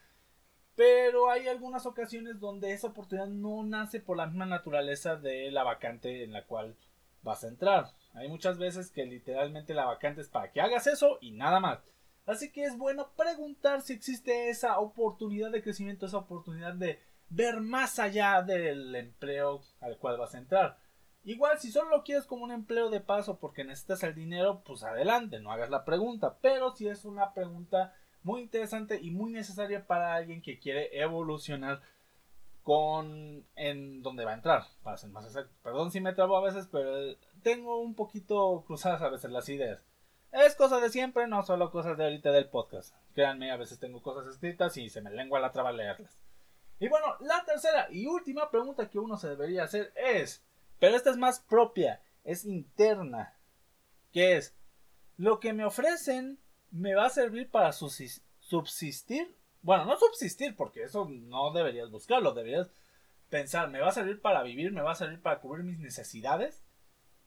Pero 0.74 1.30
hay 1.30 1.46
algunas 1.46 1.86
ocasiones 1.86 2.40
donde 2.40 2.72
esa 2.72 2.88
oportunidad 2.88 3.28
no 3.28 3.62
nace 3.62 4.00
por 4.00 4.16
la 4.16 4.26
misma 4.26 4.46
naturaleza 4.46 5.14
de 5.14 5.52
la 5.52 5.62
vacante 5.62 6.24
en 6.24 6.32
la 6.32 6.46
cual 6.46 6.76
vas 7.22 7.44
a 7.44 7.48
entrar. 7.48 7.92
Hay 8.14 8.26
muchas 8.26 8.58
veces 8.58 8.90
que 8.90 9.06
literalmente 9.06 9.72
la 9.72 9.84
vacante 9.84 10.20
es 10.20 10.28
para 10.28 10.50
que 10.50 10.60
hagas 10.60 10.88
eso 10.88 11.18
y 11.20 11.30
nada 11.30 11.60
más. 11.60 11.78
Así 12.26 12.50
que 12.50 12.64
es 12.64 12.76
bueno 12.76 13.12
preguntar 13.16 13.82
si 13.82 13.92
existe 13.92 14.50
esa 14.50 14.80
oportunidad 14.80 15.52
de 15.52 15.62
crecimiento, 15.62 16.06
esa 16.06 16.18
oportunidad 16.18 16.74
de 16.74 16.98
ver 17.28 17.60
más 17.60 18.00
allá 18.00 18.42
del 18.42 18.92
empleo 18.96 19.62
al 19.80 19.96
cual 19.98 20.18
vas 20.18 20.34
a 20.34 20.38
entrar. 20.38 20.82
Igual, 21.24 21.58
si 21.58 21.70
solo 21.70 21.90
lo 21.90 22.02
quieres 22.02 22.26
como 22.26 22.44
un 22.44 22.52
empleo 22.52 22.90
de 22.90 23.00
paso 23.00 23.38
porque 23.38 23.64
necesitas 23.64 24.02
el 24.02 24.14
dinero, 24.14 24.62
pues 24.64 24.82
adelante, 24.82 25.40
no 25.40 25.52
hagas 25.52 25.70
la 25.70 25.84
pregunta. 25.84 26.38
Pero 26.40 26.74
si 26.74 26.88
es 26.88 27.04
una 27.04 27.32
pregunta 27.32 27.94
muy 28.22 28.40
interesante 28.40 28.98
y 29.00 29.10
muy 29.10 29.30
necesaria 29.32 29.86
para 29.86 30.14
alguien 30.14 30.42
que 30.42 30.58
quiere 30.58 31.00
evolucionar 31.00 31.80
con 32.62 33.44
en 33.56 34.02
donde 34.02 34.24
va 34.24 34.32
a 34.32 34.34
entrar, 34.34 34.64
para 34.82 34.96
ser 34.96 35.10
más 35.10 35.24
exacto. 35.24 35.52
Perdón 35.62 35.90
si 35.90 36.00
me 36.00 36.12
trabo 36.12 36.36
a 36.36 36.42
veces, 36.42 36.68
pero 36.70 37.16
tengo 37.42 37.80
un 37.80 37.94
poquito 37.94 38.64
cruzadas 38.66 39.02
a 39.02 39.08
veces 39.08 39.30
las 39.30 39.48
ideas. 39.48 39.84
Es 40.30 40.56
cosa 40.56 40.80
de 40.80 40.88
siempre, 40.88 41.26
no 41.26 41.42
solo 41.42 41.70
cosas 41.70 41.98
de 41.98 42.04
ahorita 42.04 42.32
del 42.32 42.48
podcast. 42.48 42.94
Créanme, 43.12 43.50
a 43.50 43.56
veces 43.56 43.78
tengo 43.78 44.00
cosas 44.00 44.26
escritas 44.26 44.76
y 44.76 44.88
se 44.88 45.02
me 45.02 45.10
lengua 45.10 45.40
la 45.40 45.52
traba 45.52 45.72
leerlas. 45.72 46.18
Y 46.78 46.88
bueno, 46.88 47.06
la 47.20 47.44
tercera 47.44 47.88
y 47.90 48.06
última 48.06 48.50
pregunta 48.50 48.88
que 48.88 48.98
uno 48.98 49.16
se 49.16 49.28
debería 49.28 49.64
hacer 49.64 49.92
es, 49.94 50.44
pero 50.82 50.96
esta 50.96 51.10
es 51.10 51.16
más 51.16 51.38
propia, 51.38 52.02
es 52.24 52.44
interna, 52.44 53.38
que 54.10 54.36
es, 54.36 54.56
¿lo 55.16 55.38
que 55.38 55.52
me 55.52 55.64
ofrecen 55.64 56.40
me 56.72 56.96
va 56.96 57.06
a 57.06 57.10
servir 57.10 57.48
para 57.52 57.70
subsistir? 57.70 59.36
Bueno, 59.60 59.84
no 59.84 59.96
subsistir, 59.96 60.56
porque 60.56 60.82
eso 60.82 61.08
no 61.08 61.52
deberías 61.52 61.88
buscarlo, 61.88 62.34
deberías 62.34 62.68
pensar, 63.28 63.70
¿me 63.70 63.78
va 63.78 63.90
a 63.90 63.92
servir 63.92 64.20
para 64.20 64.42
vivir? 64.42 64.72
¿Me 64.72 64.82
va 64.82 64.90
a 64.90 64.96
servir 64.96 65.22
para 65.22 65.38
cubrir 65.38 65.64
mis 65.64 65.78
necesidades? 65.78 66.64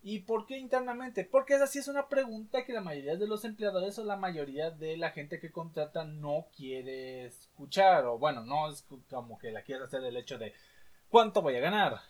¿Y 0.03 0.23
por 0.23 0.45
qué 0.47 0.57
internamente? 0.57 1.23
Porque 1.23 1.53
esa 1.53 1.67
sí 1.67 1.79
es 1.79 1.87
una 1.87 2.09
pregunta 2.09 2.65
que 2.65 2.73
la 2.73 2.81
mayoría 2.81 3.15
de 3.15 3.25
los 3.25 3.45
empleadores 3.45 3.97
o 3.97 4.03
la 4.03 4.17
mayoría 4.17 4.69
de 4.69 4.97
la 4.97 5.11
gente 5.11 5.39
que 5.39 5.53
contrata 5.53 6.03
no 6.03 6.47
quiere 6.57 7.27
escuchar. 7.27 8.03
O 8.03 8.17
bueno, 8.17 8.41
no 8.41 8.69
es 8.69 8.81
como 9.09 9.39
que 9.39 9.53
la 9.53 9.61
quiere 9.61 9.85
hacer 9.85 10.03
el 10.03 10.17
hecho 10.17 10.37
de 10.37 10.53
cuánto 11.07 11.41
voy 11.41 11.55
a 11.55 11.61
ganar. 11.61 12.01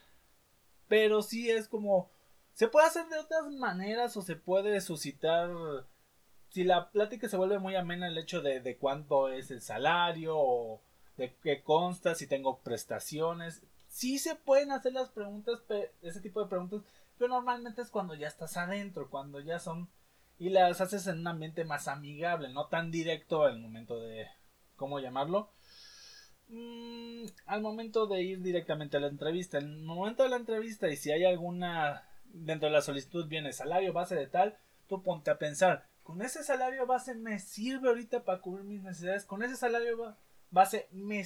Pero 0.88 1.22
sí 1.22 1.50
es 1.50 1.68
como... 1.68 2.10
Se 2.54 2.68
puede 2.68 2.88
hacer 2.88 3.08
de 3.08 3.20
otras 3.20 3.48
maneras 3.52 4.16
o 4.18 4.22
se 4.22 4.36
puede 4.36 4.80
suscitar... 4.82 5.50
Si 6.50 6.64
la 6.64 6.90
plática 6.92 7.28
se 7.28 7.36
vuelve 7.36 7.60
muy 7.60 7.76
amena 7.76 8.08
el 8.08 8.18
hecho 8.18 8.42
de, 8.42 8.62
de 8.62 8.78
cuánto 8.78 9.28
es 9.28 9.52
el 9.52 9.62
salario 9.62 10.38
o 10.38 10.82
de 11.18 11.36
qué 11.44 11.62
consta, 11.64 12.16
si 12.16 12.28
tengo 12.28 12.60
prestaciones. 12.60 13.64
Sí 13.88 14.20
se 14.20 14.36
pueden 14.36 14.72
hacer 14.72 14.94
las 14.94 15.10
preguntas, 15.10 15.60
ese 16.02 16.22
tipo 16.22 16.42
de 16.42 16.48
preguntas 16.48 16.82
pero 17.18 17.30
normalmente 17.30 17.82
es 17.82 17.90
cuando 17.90 18.16
ya 18.16 18.28
estás 18.28 18.58
adentro, 18.58 19.10
cuando 19.10 19.40
ya 19.40 19.60
son 19.60 19.90
y 20.38 20.50
las 20.50 20.82
haces 20.82 21.08
en 21.08 21.20
un 21.20 21.28
ambiente 21.28 21.64
más 21.64 21.88
amigable, 21.88 22.50
no 22.50 22.68
tan 22.68 22.92
directo 22.92 23.44
al 23.44 23.60
momento 23.60 24.00
de 24.00 24.28
¿cómo 24.76 25.00
llamarlo? 25.00 25.50
Mm, 26.48 27.26
al 27.48 27.62
momento 27.62 28.08
de 28.08 28.22
ir 28.22 28.42
directamente 28.42 28.98
a 28.98 29.00
la 29.00 29.08
entrevista. 29.08 29.58
En 29.58 29.72
el 29.72 29.84
momento 29.84 30.24
de 30.24 30.30
la 30.30 30.36
entrevista 30.38 30.88
y 30.90 30.96
si 30.96 31.12
hay 31.12 31.26
alguna 31.26 32.08
dentro 32.26 32.68
de 32.68 32.74
la 32.74 32.82
solicitud 32.82 33.28
viene 33.28 33.54
salario 33.54 33.94
base 33.94 34.16
de 34.16 34.28
tal, 34.28 34.58
tú 34.88 35.02
ponte 35.02 35.32
a 35.32 35.40
pensar, 35.40 35.88
con 36.04 36.22
ese 36.22 36.44
salario 36.44 36.86
base 36.86 37.16
me 37.16 37.40
sirve 37.40 37.90
ahorita 37.90 38.24
para 38.24 38.42
cubrir 38.42 38.66
mis 38.66 38.84
necesidades, 38.84 39.26
con 39.26 39.42
ese 39.42 39.56
salario 39.56 40.16
base 40.52 40.88
me, 40.92 41.22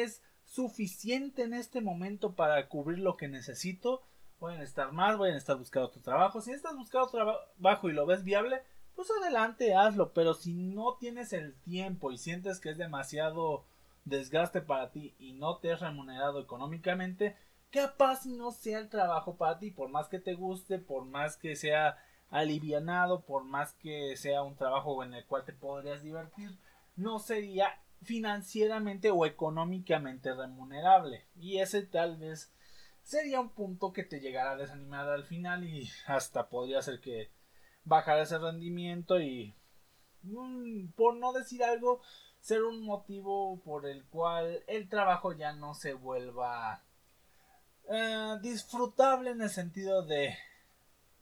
es 0.00 0.22
suficiente 0.44 1.42
en 1.42 1.52
este 1.52 1.80
momento 1.80 2.34
para 2.34 2.68
cubrir 2.68 2.98
lo 2.98 3.16
que 3.16 3.28
necesito 3.28 4.02
pueden 4.38 4.62
estar 4.62 4.92
más, 4.92 5.18
a 5.20 5.28
estar 5.28 5.56
buscando 5.56 5.88
otro 5.88 6.02
trabajo. 6.02 6.40
Si 6.40 6.50
estás 6.50 6.76
buscando 6.76 7.08
trabajo 7.08 7.88
y 7.88 7.92
lo 7.92 8.04
ves 8.04 8.24
viable, 8.24 8.60
pues 8.94 9.08
adelante, 9.22 9.74
hazlo. 9.74 10.12
Pero 10.12 10.34
si 10.34 10.52
no 10.52 10.96
tienes 10.98 11.32
el 11.32 11.54
tiempo 11.62 12.12
y 12.12 12.18
sientes 12.18 12.60
que 12.60 12.70
es 12.70 12.76
demasiado 12.76 13.64
desgaste 14.04 14.60
para 14.60 14.90
ti 14.90 15.14
y 15.18 15.32
no 15.32 15.58
te 15.58 15.72
has 15.72 15.80
remunerado 15.80 16.40
económicamente, 16.40 17.36
capaz 17.70 18.26
no 18.26 18.52
sea 18.52 18.78
el 18.78 18.88
trabajo 18.88 19.36
para 19.36 19.58
ti, 19.58 19.70
por 19.70 19.88
más 19.88 20.08
que 20.08 20.18
te 20.18 20.34
guste, 20.34 20.78
por 20.78 21.04
más 21.04 21.36
que 21.36 21.56
sea 21.56 21.98
alivianado, 22.30 23.24
por 23.24 23.44
más 23.44 23.74
que 23.74 24.16
sea 24.16 24.42
un 24.42 24.56
trabajo 24.56 25.02
en 25.02 25.14
el 25.14 25.24
cual 25.26 25.44
te 25.44 25.52
podrías 25.52 26.02
divertir, 26.02 26.58
no 26.96 27.18
sería 27.18 27.80
financieramente 28.02 29.10
o 29.10 29.24
económicamente 29.26 30.34
remunerable. 30.34 31.26
Y 31.36 31.58
ese 31.58 31.82
tal 31.82 32.16
vez 32.16 32.52
sería 33.02 33.40
un 33.40 33.50
punto 33.50 33.92
que 33.92 34.04
te 34.04 34.20
llegara 34.20 34.52
a 34.52 34.56
desanimar 34.56 35.08
al 35.08 35.24
final 35.24 35.64
y 35.64 35.88
hasta 36.06 36.48
podría 36.48 36.82
ser 36.82 37.00
que 37.00 37.30
bajara 37.84 38.22
ese 38.22 38.38
rendimiento 38.38 39.20
y 39.20 39.54
mm, 40.22 40.92
por 40.92 41.16
no 41.16 41.32
decir 41.32 41.62
algo 41.62 42.00
ser 42.44 42.62
un 42.62 42.84
motivo 42.84 43.58
por 43.64 43.86
el 43.86 44.04
cual 44.04 44.62
el 44.66 44.90
trabajo 44.90 45.32
ya 45.32 45.54
no 45.54 45.74
se 45.74 45.94
vuelva 45.94 46.82
eh, 47.88 48.36
disfrutable 48.42 49.30
en 49.30 49.40
el 49.40 49.48
sentido 49.48 50.02
de 50.02 50.36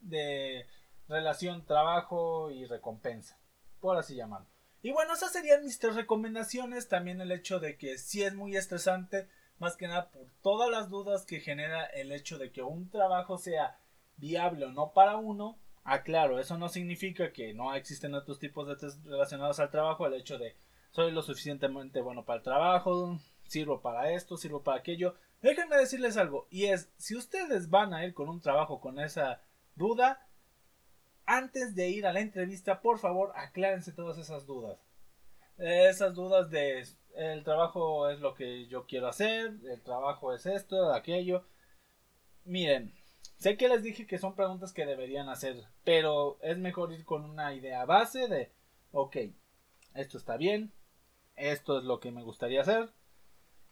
de 0.00 0.66
relación 1.06 1.64
trabajo 1.64 2.50
y 2.50 2.64
recompensa 2.64 3.38
por 3.80 3.96
así 3.96 4.16
llamarlo. 4.16 4.48
Y 4.82 4.90
bueno 4.90 5.14
esas 5.14 5.32
serían 5.32 5.62
mis 5.64 5.78
tres 5.78 5.94
recomendaciones. 5.94 6.88
También 6.88 7.20
el 7.20 7.30
hecho 7.30 7.60
de 7.60 7.76
que 7.76 7.98
si 7.98 8.24
es 8.24 8.34
muy 8.34 8.56
estresante 8.56 9.28
más 9.60 9.76
que 9.76 9.86
nada 9.86 10.10
por 10.10 10.26
todas 10.42 10.70
las 10.70 10.90
dudas 10.90 11.24
que 11.24 11.38
genera 11.38 11.84
el 11.84 12.10
hecho 12.10 12.36
de 12.36 12.50
que 12.50 12.62
un 12.62 12.90
trabajo 12.90 13.38
sea 13.38 13.78
viable 14.16 14.66
o 14.66 14.72
no 14.72 14.92
para 14.92 15.18
uno. 15.18 15.56
Aclaro, 15.84 16.40
eso 16.40 16.58
no 16.58 16.68
significa 16.68 17.32
que 17.32 17.54
no 17.54 17.74
existen 17.74 18.14
otros 18.14 18.40
tipos 18.40 18.66
de 18.66 18.76
test 18.76 19.04
relacionados 19.04 19.60
al 19.60 19.70
trabajo, 19.70 20.06
el 20.06 20.14
hecho 20.14 20.38
de 20.38 20.56
soy 20.92 21.10
lo 21.10 21.22
suficientemente 21.22 22.00
bueno 22.00 22.24
para 22.24 22.38
el 22.38 22.42
trabajo, 22.42 23.18
sirvo 23.44 23.80
para 23.80 24.12
esto, 24.12 24.36
sirvo 24.36 24.62
para 24.62 24.78
aquello. 24.78 25.16
Déjenme 25.40 25.76
decirles 25.76 26.16
algo, 26.16 26.46
y 26.50 26.66
es, 26.66 26.92
si 26.96 27.16
ustedes 27.16 27.68
van 27.68 27.92
a 27.92 28.04
ir 28.04 28.14
con 28.14 28.28
un 28.28 28.40
trabajo 28.40 28.80
con 28.80 29.00
esa 29.00 29.42
duda, 29.74 30.28
antes 31.26 31.74
de 31.74 31.88
ir 31.88 32.06
a 32.06 32.12
la 32.12 32.20
entrevista, 32.20 32.80
por 32.80 32.98
favor, 32.98 33.32
aclárense 33.34 33.92
todas 33.92 34.18
esas 34.18 34.46
dudas. 34.46 34.78
Esas 35.58 36.14
dudas 36.14 36.50
de 36.50 36.86
el 37.14 37.44
trabajo 37.44 38.08
es 38.08 38.20
lo 38.20 38.34
que 38.34 38.66
yo 38.66 38.86
quiero 38.86 39.08
hacer, 39.08 39.52
el 39.68 39.82
trabajo 39.82 40.32
es 40.32 40.46
esto, 40.46 40.92
aquello. 40.92 41.44
Miren, 42.44 42.94
sé 43.36 43.56
que 43.56 43.68
les 43.68 43.82
dije 43.82 44.06
que 44.06 44.18
son 44.18 44.34
preguntas 44.34 44.72
que 44.72 44.86
deberían 44.86 45.28
hacer, 45.28 45.62
pero 45.84 46.38
es 46.42 46.58
mejor 46.58 46.92
ir 46.92 47.04
con 47.04 47.24
una 47.24 47.54
idea 47.54 47.84
base 47.84 48.28
de, 48.28 48.52
ok, 48.92 49.16
esto 49.94 50.18
está 50.18 50.36
bien, 50.36 50.72
esto 51.50 51.78
es 51.78 51.84
lo 51.84 52.00
que 52.00 52.10
me 52.10 52.22
gustaría 52.22 52.60
hacer, 52.60 52.92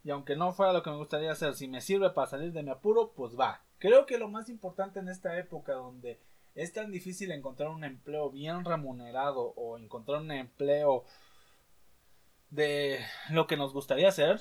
y 0.03 0.11
aunque 0.11 0.37
no 0.37 0.53
fuera 0.53 0.73
lo 0.73 0.83
que 0.83 0.91
me 0.91 0.97
gustaría 0.97 1.33
hacer, 1.33 1.55
si 1.55 1.69
me 1.69 1.81
sirve 1.81 2.11
para 2.11 2.27
salir 2.27 2.53
de 2.53 2.63
mi 2.63 2.71
apuro, 2.71 3.13
pues 3.13 3.39
va. 3.39 3.63
Creo 3.79 4.07
que 4.07 4.19
lo 4.19 4.29
más 4.29 4.49
importante 4.49 4.99
en 5.01 5.09
esta 5.09 5.39
época 5.39 5.75
donde 5.75 6.21
es 6.55 6.73
tan 6.73 6.91
difícil 6.91 7.31
encontrar 7.31 7.69
un 7.69 7.85
empleo 7.85 8.31
bien 8.31 8.65
remunerado 8.65 9.53
o 9.57 9.79
encontrar 9.79 10.21
un 10.21 10.31
empleo 10.33 11.05
de 12.51 13.01
lo 13.31 13.47
que 13.47 13.57
nos 13.57 13.73
gustaría 13.73 14.09
hacer, 14.09 14.41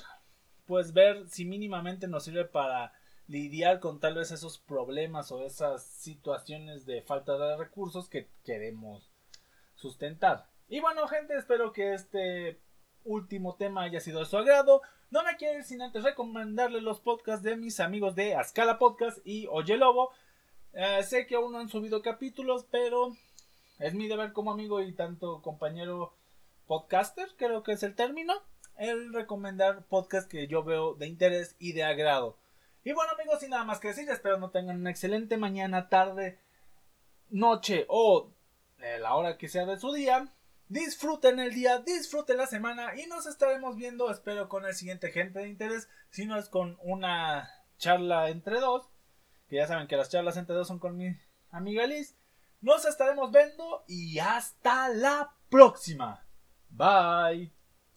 pues 0.66 0.92
ver 0.92 1.28
si 1.28 1.44
mínimamente 1.44 2.08
nos 2.08 2.24
sirve 2.24 2.44
para 2.44 2.92
lidiar 3.28 3.80
con 3.80 4.00
tal 4.00 4.14
vez 4.14 4.32
esos 4.32 4.58
problemas 4.58 5.30
o 5.30 5.44
esas 5.44 5.84
situaciones 5.84 6.84
de 6.86 7.02
falta 7.02 7.38
de 7.38 7.56
recursos 7.56 8.08
que 8.08 8.28
queremos 8.44 9.12
sustentar. 9.76 10.48
Y 10.68 10.80
bueno, 10.80 11.06
gente, 11.06 11.36
espero 11.36 11.72
que 11.72 11.94
este 11.94 12.60
último 13.04 13.54
tema 13.56 13.82
haya 13.82 14.00
sido 14.00 14.20
de 14.20 14.26
su 14.26 14.36
agrado. 14.36 14.82
No 15.10 15.22
me 15.24 15.36
quiero 15.36 15.58
ir 15.58 15.64
sin 15.64 15.82
antes 15.82 16.04
recomendarles 16.04 16.82
los 16.82 17.00
podcasts 17.00 17.42
de 17.42 17.56
mis 17.56 17.80
amigos 17.80 18.14
de 18.14 18.34
Ascala 18.34 18.78
Podcast 18.78 19.18
y 19.24 19.46
Oye 19.48 19.76
Lobo. 19.76 20.10
Eh, 20.72 21.02
sé 21.02 21.26
que 21.26 21.34
aún 21.34 21.52
no 21.52 21.58
han 21.58 21.68
subido 21.68 22.02
capítulos, 22.02 22.66
pero 22.70 23.16
es 23.78 23.94
mi 23.94 24.08
deber 24.08 24.32
como 24.32 24.52
amigo 24.52 24.80
y 24.80 24.92
tanto 24.92 25.42
compañero 25.42 26.14
podcaster, 26.66 27.28
creo 27.36 27.62
que 27.62 27.72
es 27.72 27.82
el 27.82 27.96
término, 27.96 28.34
el 28.76 29.12
recomendar 29.12 29.82
podcast 29.82 30.30
que 30.30 30.46
yo 30.46 30.62
veo 30.62 30.94
de 30.94 31.08
interés 31.08 31.56
y 31.58 31.72
de 31.72 31.82
agrado. 31.82 32.36
Y 32.84 32.92
bueno 32.92 33.12
amigos, 33.12 33.40
sin 33.40 33.50
nada 33.50 33.64
más 33.64 33.80
que 33.80 33.88
decir, 33.88 34.08
espero 34.08 34.38
no 34.38 34.50
tengan 34.50 34.78
una 34.78 34.90
excelente 34.90 35.36
mañana, 35.36 35.88
tarde, 35.88 36.38
noche 37.28 37.86
o 37.88 38.30
la 39.00 39.14
hora 39.14 39.36
que 39.36 39.48
sea 39.48 39.66
de 39.66 39.78
su 39.78 39.92
día. 39.92 40.28
Disfruten 40.70 41.40
el 41.40 41.52
día, 41.52 41.80
disfruten 41.80 42.36
la 42.36 42.46
semana 42.46 42.94
y 42.94 43.08
nos 43.08 43.26
estaremos 43.26 43.74
viendo, 43.74 44.08
espero, 44.08 44.48
con 44.48 44.64
el 44.64 44.72
siguiente 44.72 45.10
gente 45.10 45.40
de 45.40 45.48
interés, 45.48 45.88
si 46.10 46.26
no 46.26 46.38
es 46.38 46.48
con 46.48 46.78
una 46.84 47.50
charla 47.76 48.28
entre 48.28 48.60
dos. 48.60 48.88
Que 49.48 49.56
ya 49.56 49.66
saben 49.66 49.88
que 49.88 49.96
las 49.96 50.10
charlas 50.10 50.36
entre 50.36 50.54
dos 50.54 50.68
son 50.68 50.78
con 50.78 50.96
mi 50.96 51.16
amiga 51.50 51.84
Liz. 51.88 52.16
Nos 52.60 52.84
estaremos 52.84 53.32
viendo 53.32 53.82
y 53.88 54.20
hasta 54.20 54.88
la 54.90 55.34
próxima. 55.48 56.24
Bye. 56.68 57.59